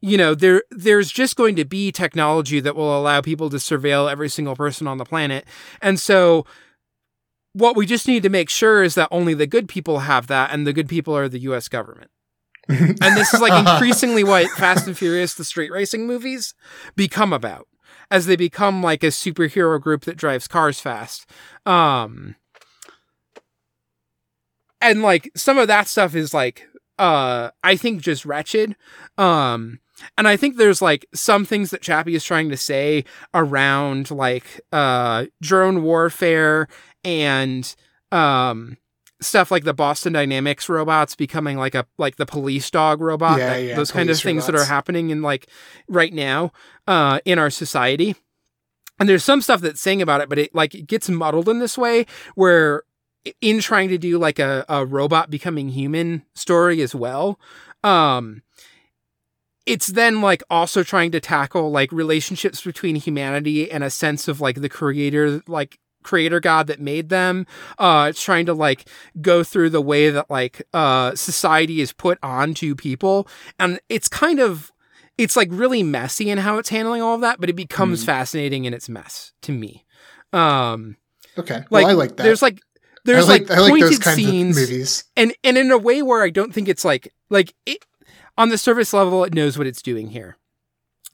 [0.00, 4.10] you know there there's just going to be technology that will allow people to surveil
[4.10, 5.44] every single person on the planet
[5.82, 6.44] and so
[7.52, 10.50] what we just need to make sure is that only the good people have that
[10.52, 12.10] and the good people are the US government.
[12.68, 16.54] And this is like increasingly what Fast and Furious the street racing movies
[16.96, 17.66] become about
[18.10, 21.30] as they become like a superhero group that drives cars fast.
[21.64, 22.36] Um
[24.80, 26.68] and like some of that stuff is like
[26.98, 28.76] uh I think just wretched.
[29.16, 29.80] Um
[30.16, 34.60] and I think there's like some things that Chappie is trying to say around like
[34.72, 36.68] uh drone warfare
[37.04, 37.74] and
[38.12, 38.76] um
[39.20, 43.46] stuff like the Boston Dynamics robots becoming like a like the police dog robot Yeah,
[43.54, 45.48] that- yeah, those kind of things that are happening in like
[45.88, 46.52] right now
[46.86, 48.14] uh in our society.
[49.00, 51.58] And there's some stuff that's saying about it but it like it gets muddled in
[51.58, 52.82] this way where
[53.40, 57.38] in trying to do like a, a robot becoming human story as well
[57.84, 58.42] um
[59.66, 64.40] it's then like also trying to tackle like relationships between humanity and a sense of
[64.40, 65.78] like the creator like
[66.08, 67.46] creator god that made them
[67.78, 68.88] uh it's trying to like
[69.20, 73.26] go through the way that like uh society is put onto people
[73.58, 74.72] and it's kind of
[75.18, 78.06] it's like really messy in how it's handling all of that but it becomes Mhm.
[78.06, 79.84] fascinating in its mess to me
[80.32, 80.96] um
[81.38, 81.64] okay.
[81.70, 82.22] like I like that.
[82.22, 82.60] there's like
[83.04, 85.04] there's I like, like, I pointed those kinds scenes of movies.
[85.16, 87.84] and and in a way where I don't think it's like like it
[88.36, 90.36] on the surface level it knows what it's doing here.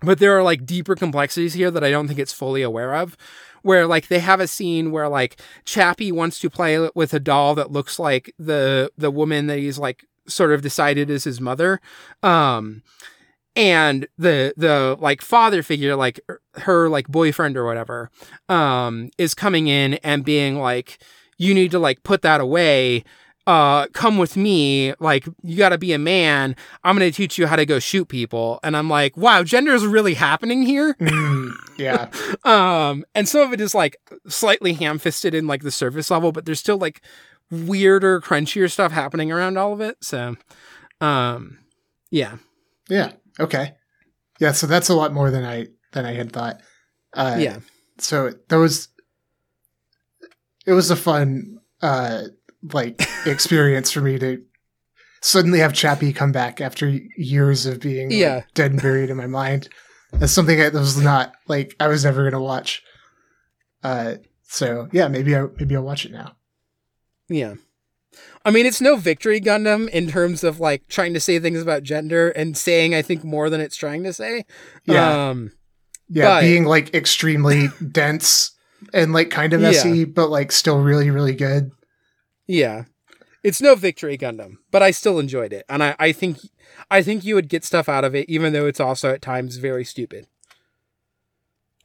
[0.03, 3.17] But there are like deeper complexities here that I don't think it's fully aware of.
[3.65, 7.55] Where like they have a scene where like Chappie wants to play with a doll
[7.55, 11.81] that looks like the the woman that he's like sort of decided is his mother.
[12.23, 12.83] Um
[13.57, 16.21] and the the like father figure like
[16.55, 18.11] her like boyfriend or whatever
[18.49, 20.99] um is coming in and being like
[21.39, 23.05] you need to like put that away
[23.47, 27.37] uh come with me like you got to be a man i'm going to teach
[27.37, 30.95] you how to go shoot people and i'm like wow gender is really happening here
[31.01, 32.09] Mm, yeah.
[32.45, 33.97] um and some of it is like
[34.29, 37.03] slightly ham-fisted in like the surface level but there's still like
[37.51, 40.37] weirder crunchier stuff happening around all of it so
[41.03, 41.59] um
[42.11, 42.37] yeah
[42.89, 43.13] Yeah.
[43.41, 43.75] Okay.
[44.41, 44.53] Yeah.
[44.53, 46.61] So that's a lot more than I than I had thought.
[47.13, 47.59] Uh, yeah
[47.99, 48.89] So that was
[50.67, 52.23] it was a fun uh
[52.73, 54.43] like experience for me to
[55.23, 58.43] suddenly have Chappie come back after years of being like, Yeah.
[58.55, 59.69] dead and buried in my mind.
[60.13, 62.83] That's something that was not like I was never gonna watch.
[63.83, 66.37] Uh, so yeah, maybe I maybe I'll watch it now.
[67.29, 67.55] Yeah.
[68.45, 71.83] I mean, it's no victory Gundam in terms of like trying to say things about
[71.83, 74.45] gender and saying, I think, more than it's trying to say.
[74.85, 75.29] Yeah.
[75.31, 75.53] Um,
[76.09, 78.53] Yeah, But- being like extremely dense
[78.93, 79.69] and like kind of Yeah.
[79.71, 81.71] messy, but like still really really good.
[82.47, 82.85] Yeah.
[83.43, 85.67] It's no victory Gundam, but I still enjoyed it.
[85.69, 86.39] And I, I think
[86.91, 89.57] I think you would get stuff out of it, even though it's also at times
[89.57, 90.27] very stupid.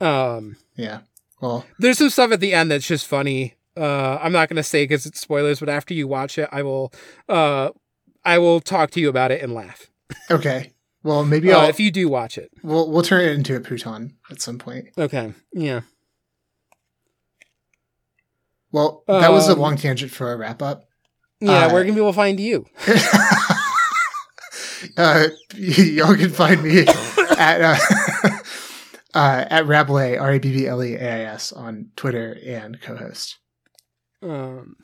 [0.01, 1.01] Um Yeah.
[1.41, 3.55] Well, there's some stuff at the end that's just funny.
[3.75, 6.93] Uh I'm not gonna say because it's spoilers, but after you watch it, I will
[7.27, 7.69] uh
[8.23, 9.89] I will talk to you about it and laugh.
[10.31, 10.73] okay.
[11.03, 12.51] Well, maybe Uh, I'll if you do watch it.
[12.63, 14.89] we'll we'll turn it into a Pootan at some point.
[14.97, 15.33] Okay.
[15.53, 15.81] Yeah.
[18.71, 20.85] Well, that was a Um, long tangent for a wrap up.
[21.41, 22.65] Yeah, Uh, where can people find you?
[24.97, 26.81] uh, y- y'all can find me
[27.37, 27.77] at uh,
[29.13, 32.79] uh, at rabbleais R A B B L E A I S on Twitter and
[32.81, 33.37] co-host.
[34.21, 34.75] Um,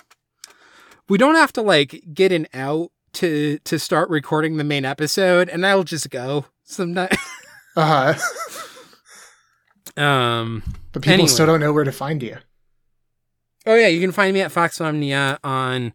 [1.09, 5.49] we don't have to like get an out to to start recording the main episode,
[5.49, 7.09] and I'll just go sometime.
[7.77, 8.13] Uh,
[9.97, 10.63] um.
[10.93, 11.27] but people Anyway.
[11.27, 12.37] still don't know where to find you.
[13.65, 15.93] Oh yeah, you can find me at FoxmomNia on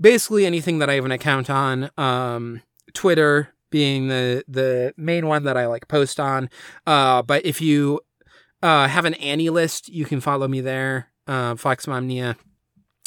[0.00, 1.90] basically anything that I have an account on.
[1.96, 2.62] Um,
[2.94, 6.50] Twitter being the the main one that I like post on.
[6.86, 8.00] Uh, but if you
[8.62, 11.08] uh have an AniList, you can follow me there.
[11.26, 12.36] Uh, FoxmomNia.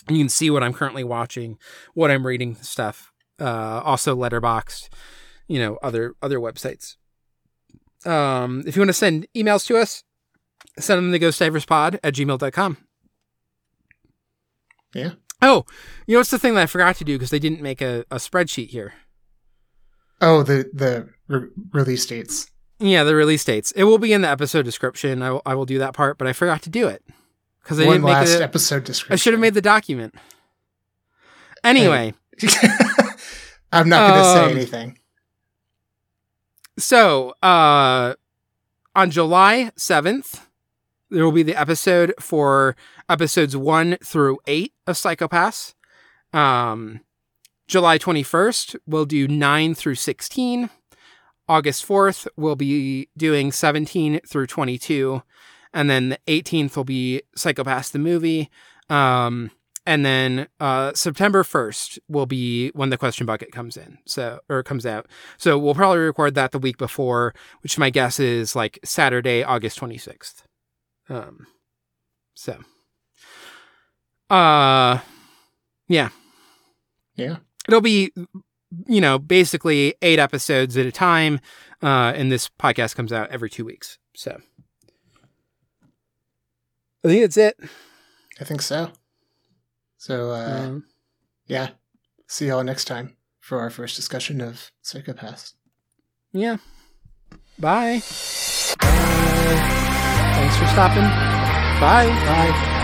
[0.10, 1.58] You can see what I'm currently watching,
[1.94, 3.14] what I'm reading, stuff.
[3.40, 4.90] Uh, also Letterboxd,
[5.48, 6.96] you know, other other websites.
[8.06, 10.04] Um, if you want to send emails to us,
[10.78, 12.78] send them to ghostdiverspod at gmail.com.
[14.94, 15.12] Yeah.
[15.42, 15.66] Oh,
[16.08, 18.06] you know what's the thing that I forgot to do because they didn't make a,
[18.12, 18.94] a spreadsheet here.
[20.22, 22.50] Oh, the the re- release dates.
[22.80, 23.72] Yeah, the release dates.
[23.74, 25.22] It will be in the episode description.
[25.22, 27.04] I will, I will do that part, but I forgot to do it
[27.62, 28.42] because I One didn't make last it.
[28.42, 29.14] episode description.
[29.14, 30.16] I should have made the document.
[31.64, 32.14] Anyway,
[33.72, 35.00] I'm not going to Um, say anything.
[36.78, 38.16] so uh,
[38.96, 40.42] on July 7th,
[41.14, 42.76] there will be the episode for
[43.08, 45.76] episodes one through eight of Psycho-Pass.
[46.34, 47.02] Um,
[47.68, 50.72] July 21st, we'll do nine through 16.
[51.48, 55.22] August 4th, we'll be doing 17 through 22.
[55.74, 58.50] And then the 18th will be Psycho-Pass the movie.
[58.90, 59.52] Um,
[59.86, 64.00] and then uh, September 1st will be when the question bucket comes in.
[64.08, 65.08] So, or comes out.
[65.38, 69.80] So we'll probably record that the week before, which my guess is like Saturday, August
[69.80, 70.44] 26th.
[71.10, 71.48] Um,
[72.34, 72.58] so,
[74.30, 75.00] uh,
[75.88, 76.10] yeah,
[77.16, 77.38] Yeah.
[77.68, 78.12] it'll be,
[78.88, 81.40] you know, basically eight episodes at a time.
[81.82, 83.98] Uh, and this podcast comes out every two weeks.
[84.16, 84.40] So,
[87.04, 87.58] I think that's it.
[88.40, 88.92] I think so.
[89.98, 90.86] So, uh, Um,
[91.46, 91.72] yeah.
[92.28, 95.56] See y'all next time for our first discussion of Psycho-Pass.
[96.32, 96.58] yeah.
[97.60, 98.02] Bye.
[100.54, 101.10] Thanks for stopping.
[101.82, 102.10] Bye.
[102.28, 102.83] Bye.「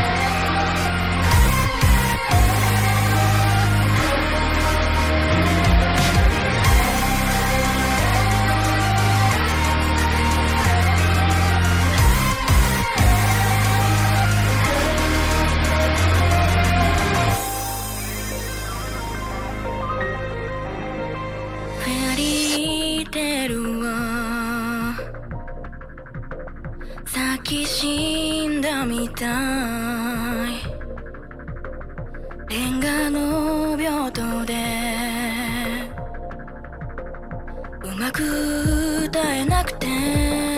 [28.90, 29.26] みた
[30.50, 30.54] い」
[32.50, 34.56] 「レンガの病棟で。
[37.84, 39.88] うまく歌えなくて」「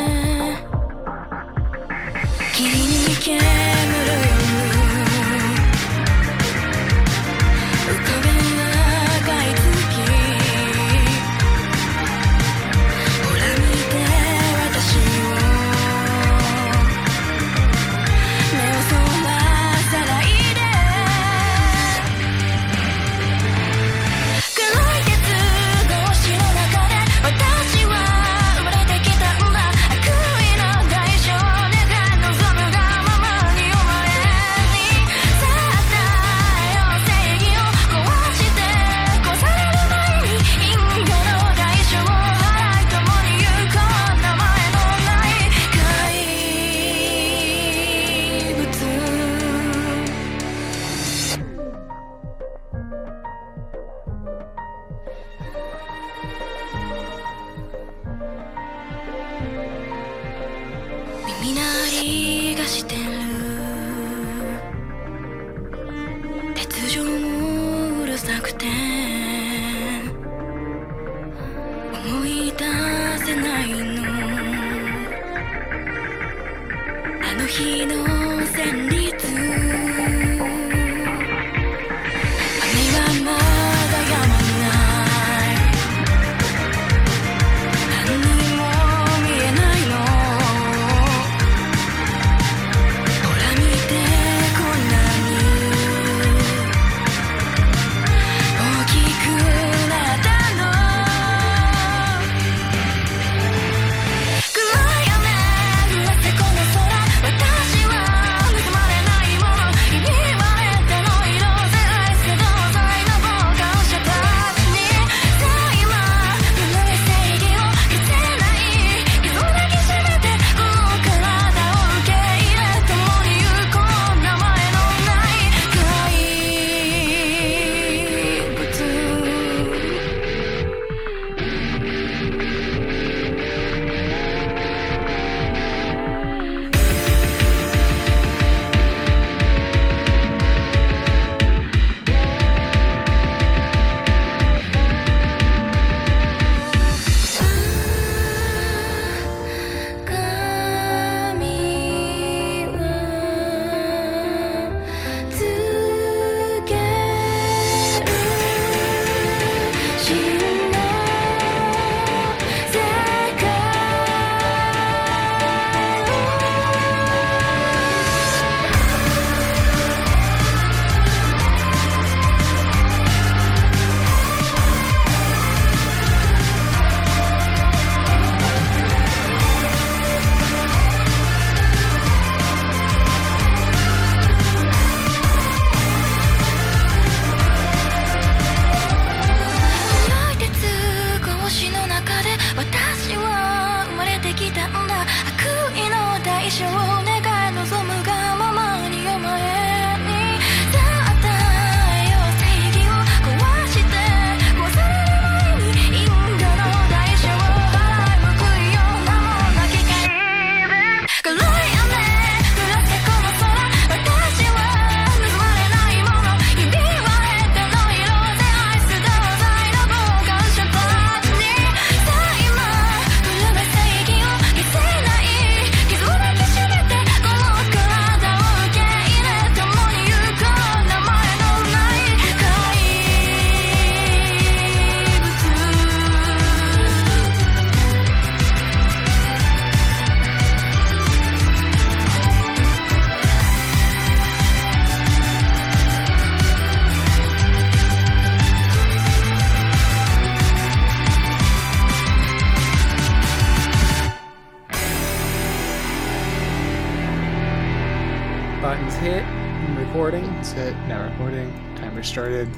[262.12, 262.50] started.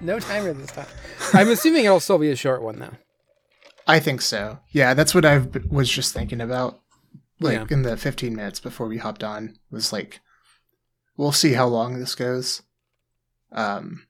[0.00, 0.86] No timer this time.
[1.34, 2.94] I'm assuming it'll still be a short one though.
[3.86, 4.60] I think so.
[4.70, 6.80] Yeah, that's what I was just thinking about.
[7.40, 7.66] Like Yeah.
[7.70, 10.20] in the 15 minutes before we hopped on was like,
[11.18, 12.62] we'll see how long this goes.
[13.52, 14.06] Um,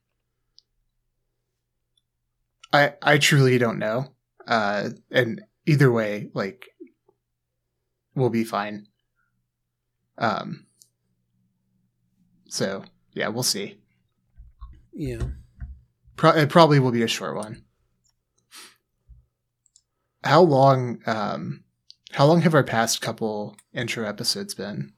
[2.73, 4.13] I I truly don't know.
[4.47, 6.69] Uh, and either way, like,
[8.15, 8.87] we'll be fine.
[10.17, 10.67] Um.
[12.49, 13.79] So yeah, we'll see.
[14.93, 15.23] Yeah.
[16.17, 17.65] Pro- it probably will be a short one.
[20.25, 21.01] How long?
[21.07, 21.65] Um,
[22.13, 24.93] how long have our past couple intro episodes been?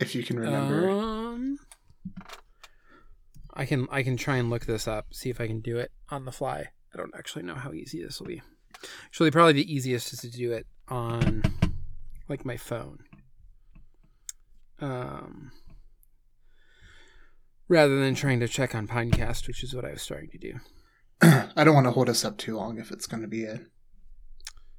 [0.00, 0.90] If you can remember.
[0.90, 1.58] Um,
[3.54, 5.92] I can I can try and look this up, see if I can do it
[6.10, 6.70] on the fly.
[6.92, 8.42] I don't actually know how easy this will be.
[9.06, 11.42] Actually, probably the easiest is to do it on
[12.28, 12.98] like my phone.
[14.80, 15.52] Um,
[17.68, 20.54] rather than trying to check on Pinecast, which is what I was starting to do.
[21.56, 23.60] I don't want to hold us up too long if it's going to be a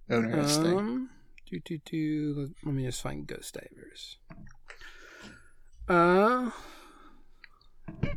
[0.10, 0.78] onerous thing.
[0.78, 1.10] Um,
[1.50, 4.18] do, do, do, let, let me just find Ghost Divers.
[5.88, 6.52] Uh,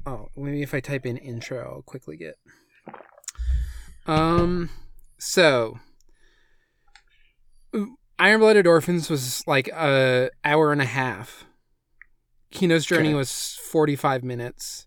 [0.06, 2.36] oh, maybe if I type in intro, I'll quickly get.
[4.06, 4.70] Um,
[5.18, 5.78] so
[8.18, 11.44] Iron Blooded Orphans was like a hour and a half.
[12.52, 13.14] Kino's Journey Okay.
[13.14, 14.86] was forty five minutes.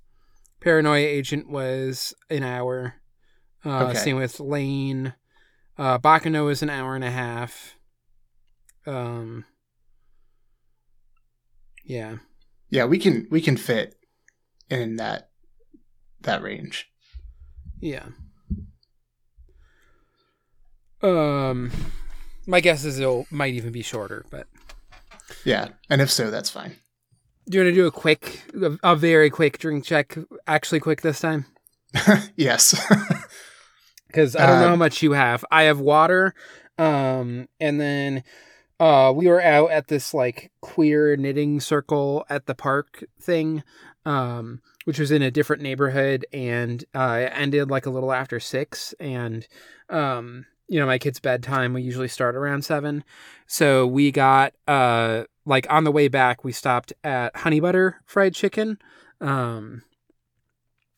[0.59, 2.95] Paranoia Agent was an hour.
[3.65, 3.97] Uh, Okay.
[3.99, 5.13] Same with Lain.
[5.77, 7.75] Uh, Baccano was an hour and a half.
[8.85, 9.45] Um,
[11.83, 12.17] yeah,
[12.69, 13.95] Yeah, we can we can fit
[14.69, 15.29] in that
[16.21, 16.87] that range.
[17.79, 18.05] yeah.
[21.01, 21.71] Um,
[22.45, 24.47] my guess is it might even be shorter, but
[25.43, 26.75] Yeah, and if so, that's fine.
[27.49, 30.17] Do you want to do a quick, a, a very quick drink check?
[30.47, 31.45] Actually, quick this time.
[32.35, 32.73] yes.
[34.07, 35.43] because I don't know Uh, how much you have.
[35.51, 36.33] I have water,
[36.77, 38.23] um, and then
[38.79, 43.63] uh, we were out at this like queer knitting circle at the park thing,
[44.05, 48.39] um, which was in a different neighborhood, and uh, it ended like a little after
[48.39, 49.47] six, and
[49.89, 53.03] um, you know my kid's bedtime we usually start around seven,
[53.47, 58.33] so we got uh like on the way back we stopped at Honey Butter Fried
[58.33, 58.77] Chicken,
[59.19, 59.83] um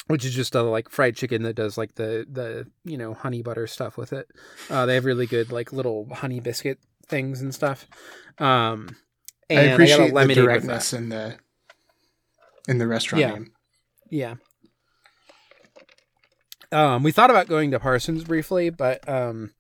[0.08, 3.42] which is just a like fried chicken that does like the the you know honey
[3.42, 4.28] butter stuff with it.
[4.70, 7.88] Uh, they have really good like little honey biscuit things and stuff.
[8.38, 8.98] Um,
[9.50, 11.38] and I got a appreciate the lemonade with directness in the
[12.68, 13.34] in the restaurant Yeah.
[13.34, 13.52] name.
[14.10, 14.36] Yeah.
[16.72, 19.52] Um, we thought about going to Parsons briefly, but um,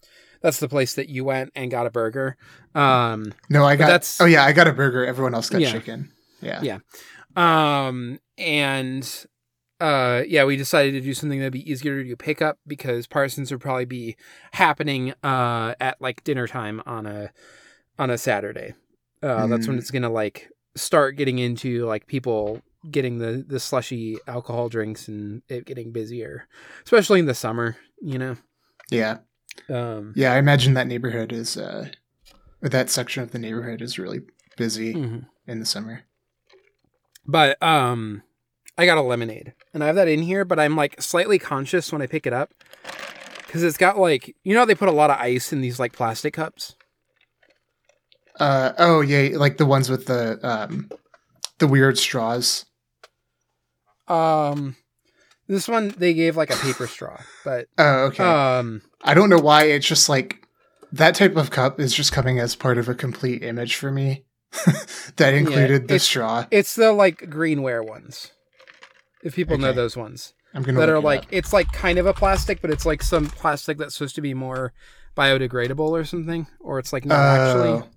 [0.43, 2.37] that's the place that you went and got a burger.
[2.75, 3.87] Um, No, I got.
[3.87, 5.03] that's- oh yeah, I got a burger.
[5.05, 5.71] Everyone else got Yeah.
[5.71, 6.11] chicken.
[6.41, 6.61] Yeah.
[6.61, 6.77] Yeah.
[7.35, 9.25] Um, and
[9.79, 13.51] uh, yeah, we decided to do something that'd be easier to do pickup because Parsons
[13.51, 14.15] would probably be
[14.53, 17.31] happening uh at like dinner time on a
[17.97, 18.73] on a Saturday.
[19.21, 19.79] Uh, that's when Mm.
[19.79, 22.61] it's gonna like start getting into like people
[22.91, 26.47] getting the the slushy alcohol drinks and it getting busier,
[26.85, 27.75] especially in the summer.
[28.01, 28.37] You know.
[28.91, 29.17] Yeah.
[29.69, 31.89] Um, Yeah, I imagine that neighborhood is uh
[32.61, 34.21] or that section of the neighborhood is really
[34.57, 35.25] busy mhm.
[35.47, 36.03] in the summer.
[37.25, 38.23] But um
[38.77, 41.91] I got a lemonade and I have that in here, but I'm like slightly conscious
[41.91, 42.53] when I pick it up
[43.45, 45.93] because it's got like you know they put a lot of ice in these like
[45.93, 46.75] plastic cups.
[48.39, 50.89] Uh oh yeah, like the ones with the um
[51.59, 52.65] the weird straws.
[54.07, 54.75] Um,
[55.53, 58.23] this one they gave like a paper straw, but Oh, okay.
[58.23, 60.47] um, I don't know why it's just like
[60.91, 64.25] that type of cup is just coming as part of a complete image for me.
[65.15, 66.45] that included the it's- straw.
[66.51, 68.31] it's the like greenware ones.
[69.23, 71.27] If people know those ones I'm gonna that look are like up.
[71.31, 74.33] it's like kind of a plastic, but it's like some plastic that's supposed to be
[74.33, 74.73] more
[75.15, 77.69] biodegradable or something, or it's like not actually.
[77.69, 77.87] Oh.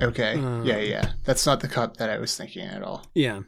[0.00, 0.38] Okay.
[0.38, 1.12] Uh, yeah, yeah.
[1.24, 3.06] That's not the cup that I was thinking at all.
[3.14, 3.40] Yeah.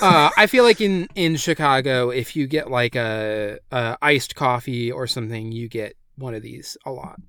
[0.00, 4.90] Uh, I feel like in in Chicago, if you get like a, a iced coffee
[4.90, 7.20] or something, you get one of these a lot.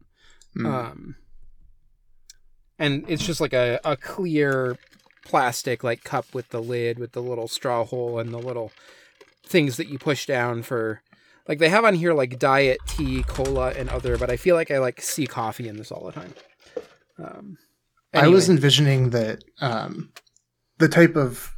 [0.58, 0.66] Mm.
[0.66, 1.16] Um,
[2.80, 4.78] and it's just like a, a clear
[5.26, 8.74] plastic like cup with the lid with the little straw hole and the little
[9.46, 11.02] things that you push down for
[11.48, 14.70] like they have on here like diet tea cola and other but i feel like
[14.70, 16.34] i like see coffee in this all the time
[17.20, 17.58] um
[18.14, 20.12] I was envisioning that um,
[20.78, 21.53] the type of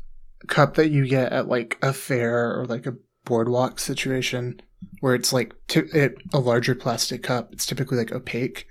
[0.47, 2.95] cup that you get at like a fair or like a
[3.25, 4.61] boardwalk situation,
[4.99, 7.51] where it's like t- it, a larger plastic cup.
[7.51, 8.67] It's typically like opaque,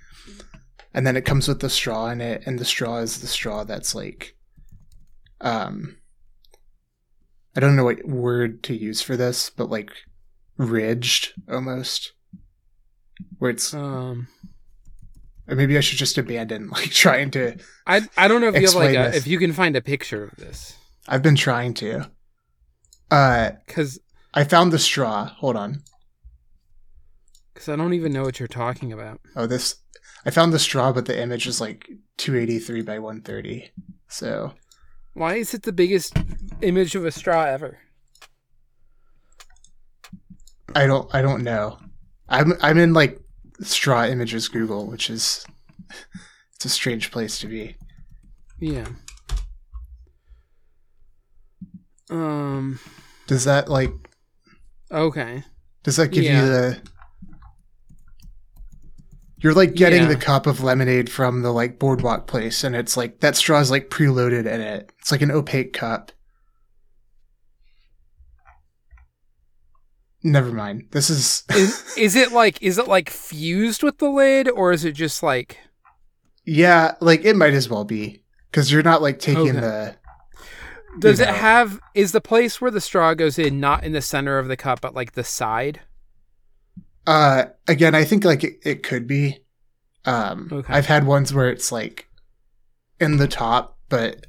[0.93, 3.65] and then it comes with the straw in it, and the straw is the straw
[3.65, 4.37] that's like
[5.41, 5.97] um
[7.57, 9.93] I don't know what word to use for this, but like
[10.57, 12.13] ridged almost.
[13.39, 14.29] Where it's Um,
[15.49, 17.57] or maybe I should just abandon like trying to
[17.87, 20.25] I I don't know if you have like a, if you can find a picture
[20.25, 20.77] of this
[21.09, 22.11] I've been trying to.
[23.11, 23.99] Uh because
[24.33, 25.27] I found the straw.
[25.27, 25.83] Hold on.
[27.53, 29.21] because I don't even know what you're talking about.
[29.37, 29.77] Oh, this
[30.27, 33.71] I found the straw, but the image is like 283 by 130.
[34.09, 34.55] So
[35.13, 36.17] Why is it the biggest
[36.63, 37.79] image of a straw ever?
[40.75, 41.79] I don't I don't know.
[42.29, 43.21] I'm I'm in like
[43.61, 45.45] straw images Google, which is
[46.55, 47.77] it's a strange place to be.
[48.59, 48.87] Yeah.
[52.11, 52.79] Um.
[53.27, 53.91] Does that like
[54.91, 55.43] Okay.
[55.83, 56.43] does that give Yeah.
[56.43, 56.83] you the
[59.39, 60.09] You're like getting Yeah.
[60.09, 63.71] the cup of lemonade from the like boardwalk place and it's like that straw is
[63.71, 64.91] like preloaded in it.
[65.01, 66.13] It's like an opaque cup.
[70.23, 70.85] Never mind.
[70.93, 74.85] This is Is, is it like is it like fused with the lid or is
[74.85, 75.59] it just like
[76.45, 79.61] Yeah, like it might as well be because you're not like taking Okay.
[79.61, 79.97] the.
[80.99, 84.01] Does You it have is the place where the straw goes in not in the
[84.01, 85.81] center of the cup but like the side?
[87.07, 89.41] Uh, again, I think like it, it could be.
[90.07, 90.73] Um, Okay.
[90.73, 92.09] I've had ones where it's like
[93.01, 94.27] in the top, but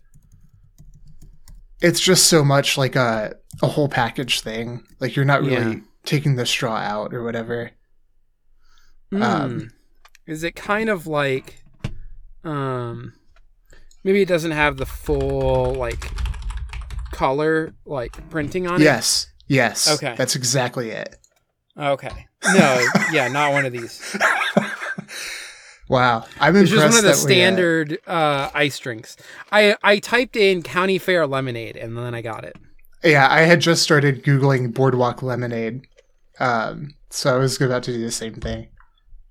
[1.81, 4.83] it's just so much like a a whole package thing.
[4.99, 5.79] Like you're not really Yeah.
[6.03, 7.71] taking the straw out or whatever.
[9.11, 9.69] Um, Mm.
[10.27, 11.61] is it kind of like
[12.43, 13.13] um
[14.03, 16.11] maybe it doesn't have the full like
[17.15, 18.83] color like printing on it?
[18.83, 19.89] Yes, yes.
[19.95, 20.15] Okay.
[20.17, 21.17] that's exactly it.
[21.77, 22.27] Okay.
[22.53, 24.15] No, yeah, not one of these.
[25.87, 26.93] Wow, I'm It's impressed.
[26.93, 29.17] just one of the uh, standard uh, ice drinks.
[29.51, 32.55] I I typed in County Fair lemonade and then I got it.
[33.03, 35.81] Yeah, I had just started googling boardwalk lemonade,
[36.39, 38.69] um, so I was about to do the same thing.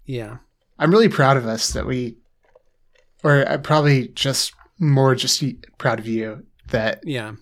[0.06, 0.36] Yeah.
[0.78, 2.19] I'm really proud of us that we,
[3.24, 5.43] or I'm probably just more just
[5.78, 7.32] proud of you that Yeah.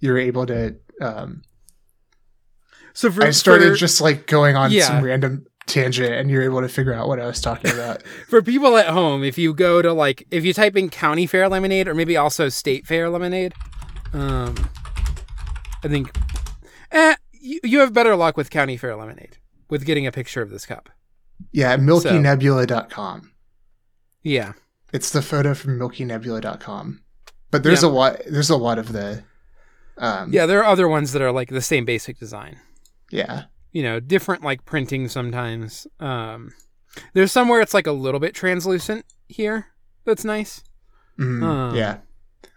[0.00, 0.76] You were able to.
[1.00, 1.42] Um,
[2.92, 4.86] So for I started for, just like going on Yeah.
[4.88, 8.02] some random tangent, and you're able to figure out what I was talking about.
[8.28, 11.48] for people at home, if you go to like if you type in County Fair
[11.48, 13.54] lemonade or maybe also State Fair lemonade,
[14.12, 14.56] um,
[15.84, 16.10] I think,
[16.90, 19.38] eh, you, you have better luck with County Fair lemonade
[19.70, 20.90] with getting a picture of this cup.
[21.52, 23.30] yeah, milkynebula.com.
[24.22, 24.52] Yeah.
[24.92, 27.00] It's the photo from milkynebula.com.
[27.52, 27.88] But there's Yeah.
[27.88, 28.20] a lot.
[28.28, 29.22] There's a lot of the.
[30.00, 32.56] Um, Yeah, there are other ones that are like the same basic design.
[33.12, 33.44] Yeah.
[33.72, 35.86] you know, different like printing sometimes.
[36.00, 36.50] Um,
[37.14, 39.66] there's somewhere it's like a little bit translucent here.
[40.04, 40.64] That's nice.
[41.18, 41.98] Mhm, Um, yeah.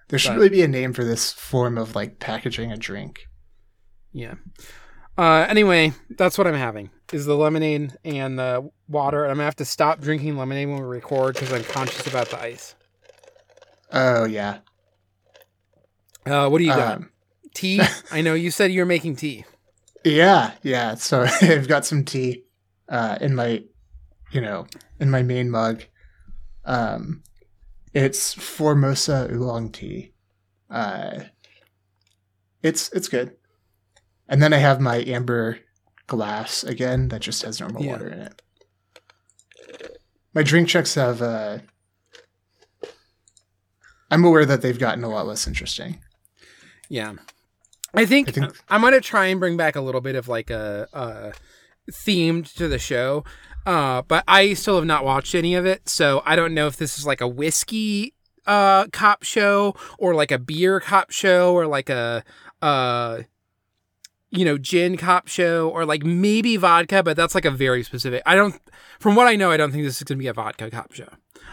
[0.09, 3.27] There should but- really be a name for this form of like packaging a drink.
[4.11, 4.35] Yeah.
[5.17, 9.23] Uh, anyway, that's what I'm having is the lemonade and the water.
[9.23, 12.29] And I'm gonna have to stop drinking lemonade when we record because I'm conscious about
[12.29, 12.73] the ice.
[13.91, 14.59] Oh yeah.
[16.25, 16.97] Uh, what do you got?
[16.97, 17.09] Um,
[17.53, 17.81] tea?
[18.11, 19.45] I know you said you're making tea.
[20.03, 20.95] yeah, yeah.
[20.95, 22.43] So I've got some tea
[22.89, 23.63] uh, in my,
[24.31, 24.67] you know,
[24.99, 25.83] in my main mug.
[26.65, 27.23] Um,
[27.93, 30.13] it's Formosa oolong tea.
[30.69, 31.23] Uh,
[32.61, 33.35] it's it's good.
[34.27, 35.59] And then I have my amber
[36.07, 37.91] glass again that just has normal Yeah.
[37.91, 38.41] water in it.
[40.33, 41.21] My drink checks have.
[41.21, 41.59] Uh,
[44.09, 45.99] I'm aware that they've gotten a lot less interesting.
[46.89, 47.13] Yeah.
[47.93, 50.49] I think, I think- I'm gonna try and bring back a little bit of like
[50.49, 51.33] a, a
[51.91, 53.23] themed to the show.
[53.65, 56.75] Uh, but I still have not watched any of it, so I don't know if
[56.77, 58.13] this is like a whiskey
[58.45, 62.21] uh cop show or like a beer cop show or like a
[62.61, 63.19] uh
[64.31, 68.21] you know gin cop show or like maybe vodka but that's like a very specific
[68.25, 68.59] i don't
[68.99, 70.91] from what i know i don't think this is going to be a vodka cop
[70.91, 71.07] show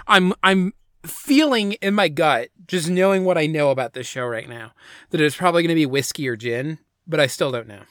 [0.08, 0.72] i'm i'm
[1.04, 4.72] feeling in my gut just knowing what i know about this show right now
[5.10, 7.82] that it's probably going to be whiskey or gin but i still don't know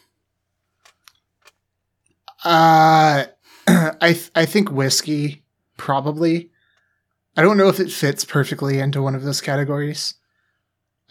[2.43, 3.25] Uh,
[3.67, 5.43] I th- I think whiskey
[5.77, 6.51] probably.
[7.35, 10.13] I don't know if it fits perfectly into one of those categories.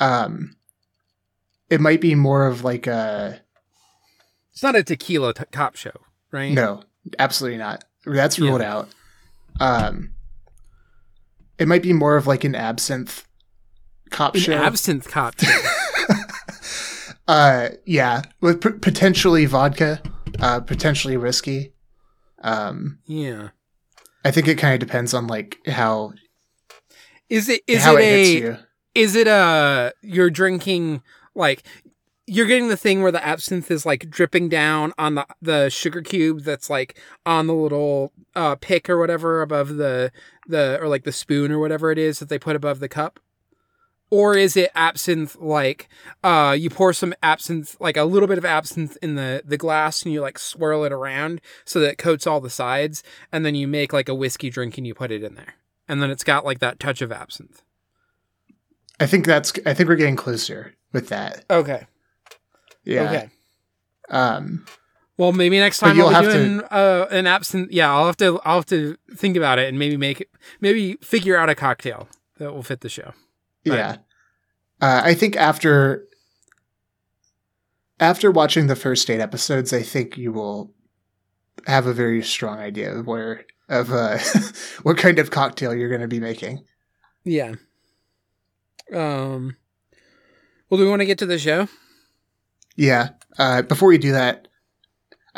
[0.00, 0.56] Um,
[1.70, 3.40] it might be more of like a
[4.52, 5.92] it's not a tequila t- cop show
[6.30, 6.82] right no,
[7.18, 7.84] absolutely not.
[8.06, 8.48] That's Yeah.
[8.48, 8.88] ruled out.
[9.60, 10.14] Um,
[11.58, 13.26] it might be more of like an absinthe
[14.10, 14.52] cop an show.
[14.54, 15.60] absinthe cop show
[17.28, 20.00] uh, yeah, with p- potentially vodka,
[20.40, 21.72] uh, potentially whiskey.
[22.42, 23.48] Um, yeah
[24.24, 26.12] I think it kind of depends on like how
[27.28, 28.56] is it is it it a you.
[28.94, 31.02] Is it uh you're drinking
[31.34, 31.62] like
[32.26, 36.02] you're getting the thing where the absinthe is like dripping down on the the sugar
[36.02, 40.12] cube that's like on the little uh pick or whatever above the
[40.48, 43.20] the or like the spoon or whatever it is that they put above the cup?
[44.10, 45.88] Or is it absinthe like
[46.24, 50.02] uh you pour some absinthe like a little bit of absinthe in the the glass
[50.02, 53.54] and you like swirl it around so that it coats all the sides and then
[53.54, 55.54] you make like a whiskey drink and you put it in there.
[55.86, 57.62] And then it's got like that touch of absinthe.
[59.00, 59.52] I think that's.
[59.64, 61.44] I think we're getting closer with that.
[61.50, 61.86] Okay.
[62.84, 63.02] Yeah.
[63.02, 63.30] Okay.
[64.10, 64.66] Um.
[65.18, 67.70] Well, maybe next time you'll I'll be have to- doing uh, an absinthe.
[67.72, 68.40] Yeah, I'll have to.
[68.44, 70.30] I'll have to think about it and maybe make it.
[70.60, 72.08] Maybe figure out a cocktail
[72.38, 73.12] that will fit the show.
[73.66, 73.76] Right.
[73.76, 73.96] Yeah.
[74.80, 76.04] Uh, I think after
[78.00, 80.72] after watching the first eight episodes, I think you will
[81.66, 84.18] have a very strong idea of where of uh,
[84.84, 86.64] what kind of cocktail you're going to be making.
[87.24, 87.54] Yeah.
[88.92, 89.56] Um.
[90.70, 91.66] Well, do we want to get to the show?
[92.76, 93.10] Yeah.
[93.38, 94.47] Uh, before we do that,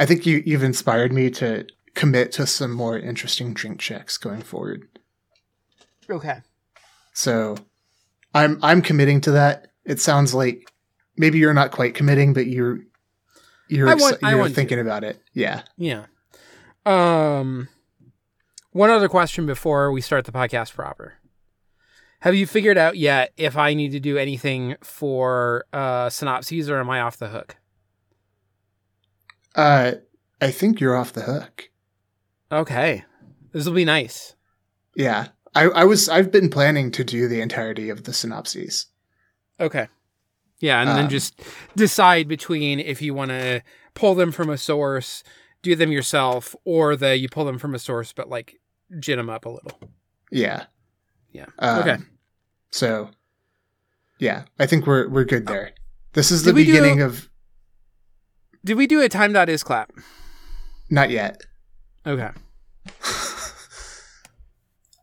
[0.00, 4.42] I think you you've inspired me to commit to some more interesting drink checks going
[4.42, 4.88] forward.
[6.08, 6.38] Okay.
[7.12, 7.56] So
[8.34, 9.68] I'm I'm committing to that.
[9.84, 10.72] It sounds like
[11.16, 12.78] maybe you're not quite committing, but you're
[13.68, 14.54] you're want- you're want to.
[14.54, 15.20] thinking about it.
[15.34, 15.62] Yeah.
[15.76, 16.06] Yeah.
[16.86, 17.68] Um.
[18.72, 21.14] One other question before we start the podcast proper.
[22.20, 26.78] Have you figured out yet if I need to do anything for uh, synopses or
[26.78, 27.56] am I off the hook?
[29.54, 29.92] Uh
[30.40, 31.70] I think you're off the hook.
[32.50, 33.04] Okay.
[33.52, 34.34] This will be nice.
[34.94, 35.28] Yeah.
[35.54, 38.86] I, I was I've been planning to do the entirety of the synopses.
[39.58, 39.88] Okay.
[40.60, 41.40] Yeah, and then Um, just
[41.74, 43.62] decide between if you want to
[43.94, 45.22] pull them from a source,
[45.62, 48.60] do them yourself, or the you pull them from a source but like
[48.98, 49.78] gin them up a little.
[50.30, 50.64] Yeah.
[51.32, 51.46] Yeah.
[51.58, 51.96] Um, okay.
[52.70, 53.10] So
[54.18, 55.72] yeah, I think we're we're good there.
[56.12, 57.29] This is the we do- beginning of
[58.64, 59.92] Did we do a time dot is clap?
[60.90, 61.42] not yet.
[62.06, 62.30] Okay.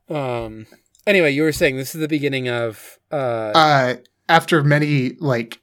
[0.10, 0.68] Um.
[1.06, 3.52] Anyway, you were saying this is the beginning of uh.
[3.56, 3.96] uh
[4.30, 5.60] after many like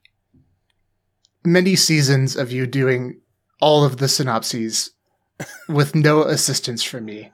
[1.45, 3.21] many seasons of you doing
[3.61, 4.91] all of the synopses
[5.69, 7.31] with no assistance from me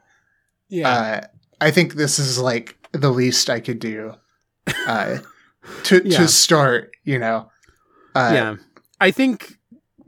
[0.68, 0.88] yeah.
[0.88, 1.20] uh
[1.60, 4.14] i think this is like the least i could do
[4.86, 5.18] uh
[5.84, 6.18] to Yeah.
[6.18, 7.50] to start you know
[8.16, 8.56] uh yeah.
[9.00, 9.58] I think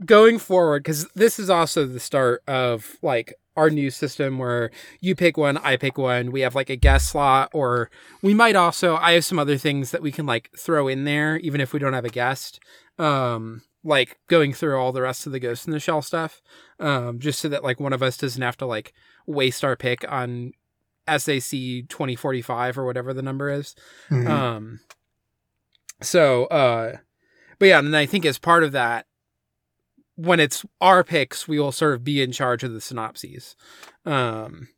[0.05, 4.70] going forward, because this is also the start of like our new system where
[5.01, 6.33] you pick one, I pick one.
[6.33, 7.91] We have like a guest slot, or
[8.23, 11.37] we might also, I have some other things that we can like throw in there,
[11.39, 12.61] even if we don't have a guest.
[12.99, 16.41] Um, like going through all the rest of the Ghost in the Shell stuff,
[16.79, 18.93] um, just so that like one of us doesn't have to like
[19.27, 20.53] waste our pick on
[21.09, 21.51] SAC
[21.89, 23.74] 2045 or whatever the number is.
[24.09, 24.29] mhm.
[24.29, 24.81] Um
[26.01, 26.97] so uh
[27.59, 29.07] but yeah, and I think as part of that
[30.16, 33.56] when it's our picks, we will sort of be in charge of the synopses.
[34.05, 34.68] Um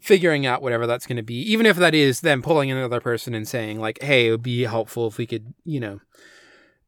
[0.00, 3.34] figuring out whatever that's going to be, even if that is them pulling another person
[3.34, 6.00] and saying like, "Hey, it would be helpful if we could, you know,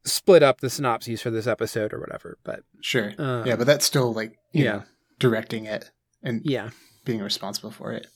[0.05, 3.85] split up the synopses for this episode or whatever." But sure um, yeah but that's
[3.85, 4.71] still like you yeah.
[4.71, 4.83] know
[5.19, 5.91] directing it
[6.23, 6.71] and yeah.
[7.05, 8.07] being responsible for it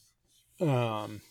[0.59, 1.21] Um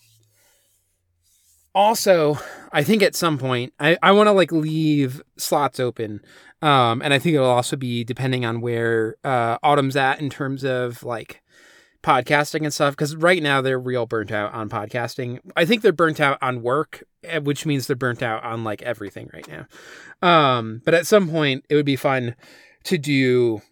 [1.75, 2.39] also,
[2.73, 6.21] I think at some point I, I want to like leave slots open.
[6.63, 10.65] Um and I think it'll also be depending on where uh Autumn's at in terms
[10.65, 11.43] of like
[12.03, 15.41] podcasting and stuff cuz right now they're real burnt out on podcasting.
[15.57, 18.83] I think they're burnt out on work, eh, which means they're burnt out on like
[18.83, 19.67] everything right now.
[20.23, 22.37] Um but at some point it would be fun
[22.85, 23.63] to do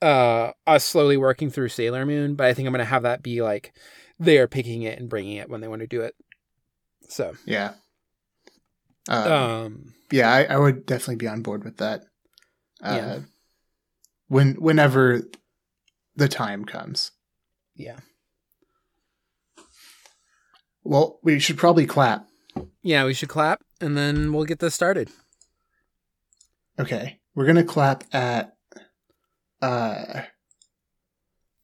[0.00, 3.22] uh us slowly working through Sailor Moon, but I think I'm going to have that
[3.22, 3.72] be like
[4.20, 6.14] they are picking it and bringing it when they want to do it.
[7.08, 7.72] So, yeah
[9.08, 12.02] um, um, yeah I, I would definitely be on board with that
[12.82, 13.18] uh Yeah.
[14.28, 15.22] when whenever
[16.16, 17.10] the time comes
[17.74, 17.98] yeah,
[20.84, 22.26] well we should probably clap
[22.82, 25.10] yeah, we should clap and then we'll get this started.
[26.78, 27.20] Okay.
[27.34, 28.56] We're gonna clap at
[29.62, 30.22] uh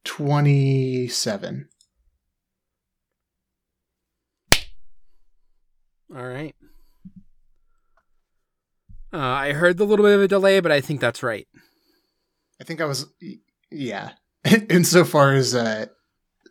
[0.05, 1.69] twenty seven.
[6.15, 6.55] All right.
[9.13, 11.47] Uh, I heard the little bit of a delay, but I think that's right.
[12.61, 13.07] I think I was
[13.71, 14.13] yeah.
[14.71, 15.87] Insofar as uh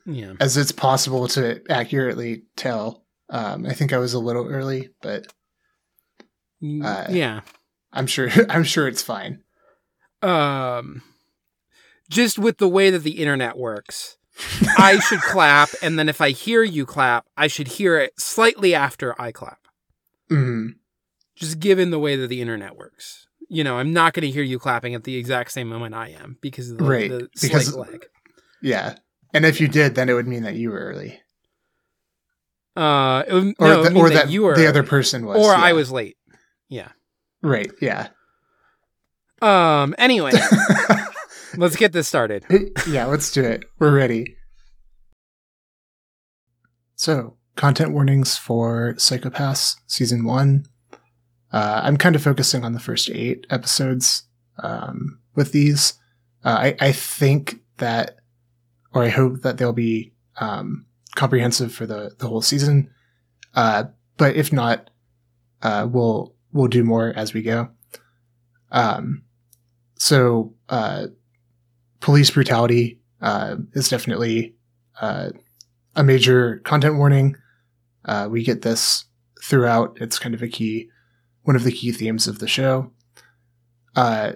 [0.06, 0.34] Yeah.
[0.40, 3.06] as it's possible to accurately tell.
[3.30, 5.28] Um I think I was a little early, but
[6.62, 7.42] Uh, yeah.
[7.92, 9.44] I'm sure I'm sure it's fine.
[10.22, 11.02] Um,
[12.10, 14.16] just with the way that the internet works,
[14.78, 18.74] I should clap, and then if I hear you clap, I should hear it slightly
[18.76, 19.60] after I clap.
[20.32, 20.76] Mm.
[21.36, 23.28] just given the way that the internet works.
[23.50, 26.10] You know, I'm not going to hear you clapping at the exact same moment I
[26.10, 28.06] am because of the, Right, the because- slight lag.
[28.62, 28.96] Yeah.
[29.34, 31.20] And if you did, then it would mean that you were early.
[32.76, 35.38] Uh, it would, Or, no, the, or that, that, you were, the other person was.
[35.38, 35.62] or yeah.
[35.62, 36.18] I was late.
[36.70, 36.90] Yeah.
[37.44, 37.72] Right.
[37.82, 38.08] Yeah.
[39.42, 39.94] Um.
[39.98, 40.32] Anyway,
[41.58, 42.46] let's get this started.
[42.88, 43.66] yeah, let's do it.
[43.80, 44.36] We're ready.
[46.96, 50.66] So, content warnings for Psycho-Pass season one.
[51.52, 54.24] Uh, I'm kind of focusing on the first eight episodes
[54.60, 55.94] um, with these.
[56.44, 58.18] Uh, I, I think that,
[58.94, 60.86] or I hope that they'll be um,
[61.16, 62.90] comprehensive for the, the whole season.
[63.56, 63.86] Uh,
[64.18, 64.90] but if not,
[65.62, 67.70] uh, we'll we'll do more as we go.
[68.72, 69.24] Um,
[69.96, 71.08] so uh,
[72.04, 74.54] police brutality uh, is definitely
[75.00, 75.30] uh,
[75.96, 77.38] a major content warning.
[78.04, 79.06] Uh, we get this
[79.42, 79.98] throughout.
[80.02, 80.90] It's kind of a key,
[81.44, 82.92] one of the key themes of the show.
[83.96, 84.34] Uh,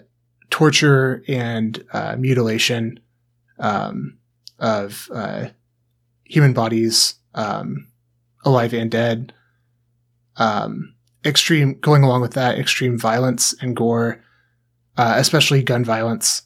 [0.50, 3.02] torture and uh, mutilation
[3.60, 4.18] um,
[4.60, 5.48] of uh,
[6.24, 7.90] human bodies, um,
[8.46, 9.34] alive and dead.
[10.38, 10.96] Um,
[11.26, 14.24] extreme, going along with that, extreme violence and gore,
[14.98, 16.44] especially gun violence.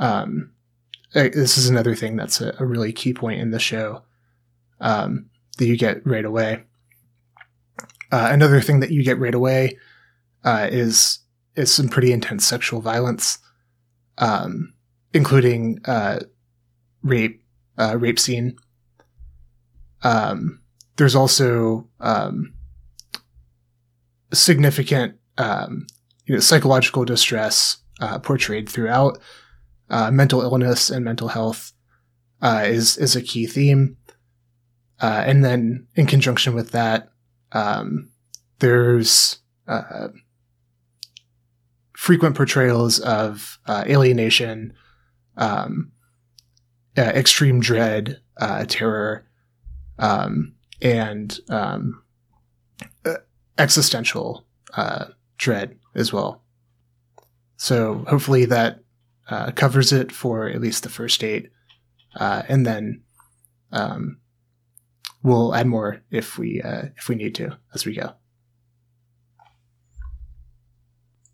[0.00, 0.52] Um,
[1.12, 4.02] this is another thing that's a, a really key point in the show
[4.80, 5.26] um,
[5.58, 6.64] that you get right away.
[8.10, 9.78] Uh, another thing that you get right away
[10.42, 11.20] uh, is
[11.56, 13.38] is some pretty intense sexual violence,
[14.18, 14.72] um,
[15.12, 16.20] including uh,
[17.02, 17.42] rape,
[17.76, 18.56] uh, rape scene.
[20.02, 20.62] Um,
[20.96, 22.54] there's also um,
[24.32, 25.86] significant, um,
[26.24, 29.18] you know, psychological distress uh, portrayed throughout.
[29.90, 31.72] Uh, mental illness and mental health
[32.42, 33.96] uh, is is a key theme,
[35.00, 37.10] uh, and then in conjunction with that,
[37.52, 38.08] um,
[38.60, 40.08] there's uh,
[41.92, 44.72] frequent portrayals of uh, alienation,
[45.36, 45.90] um,
[46.96, 48.20] uh, extreme dread,
[48.68, 49.26] terror,
[49.98, 52.02] um, and um,
[53.58, 54.46] existential
[55.36, 56.42] dread as well.
[57.56, 58.80] So hopefully that
[59.30, 61.50] uh, covers it for at least the first eight,
[62.16, 63.02] uh, and then
[63.72, 64.18] um,
[65.22, 68.12] we'll add more if we uh, if we need to as we go.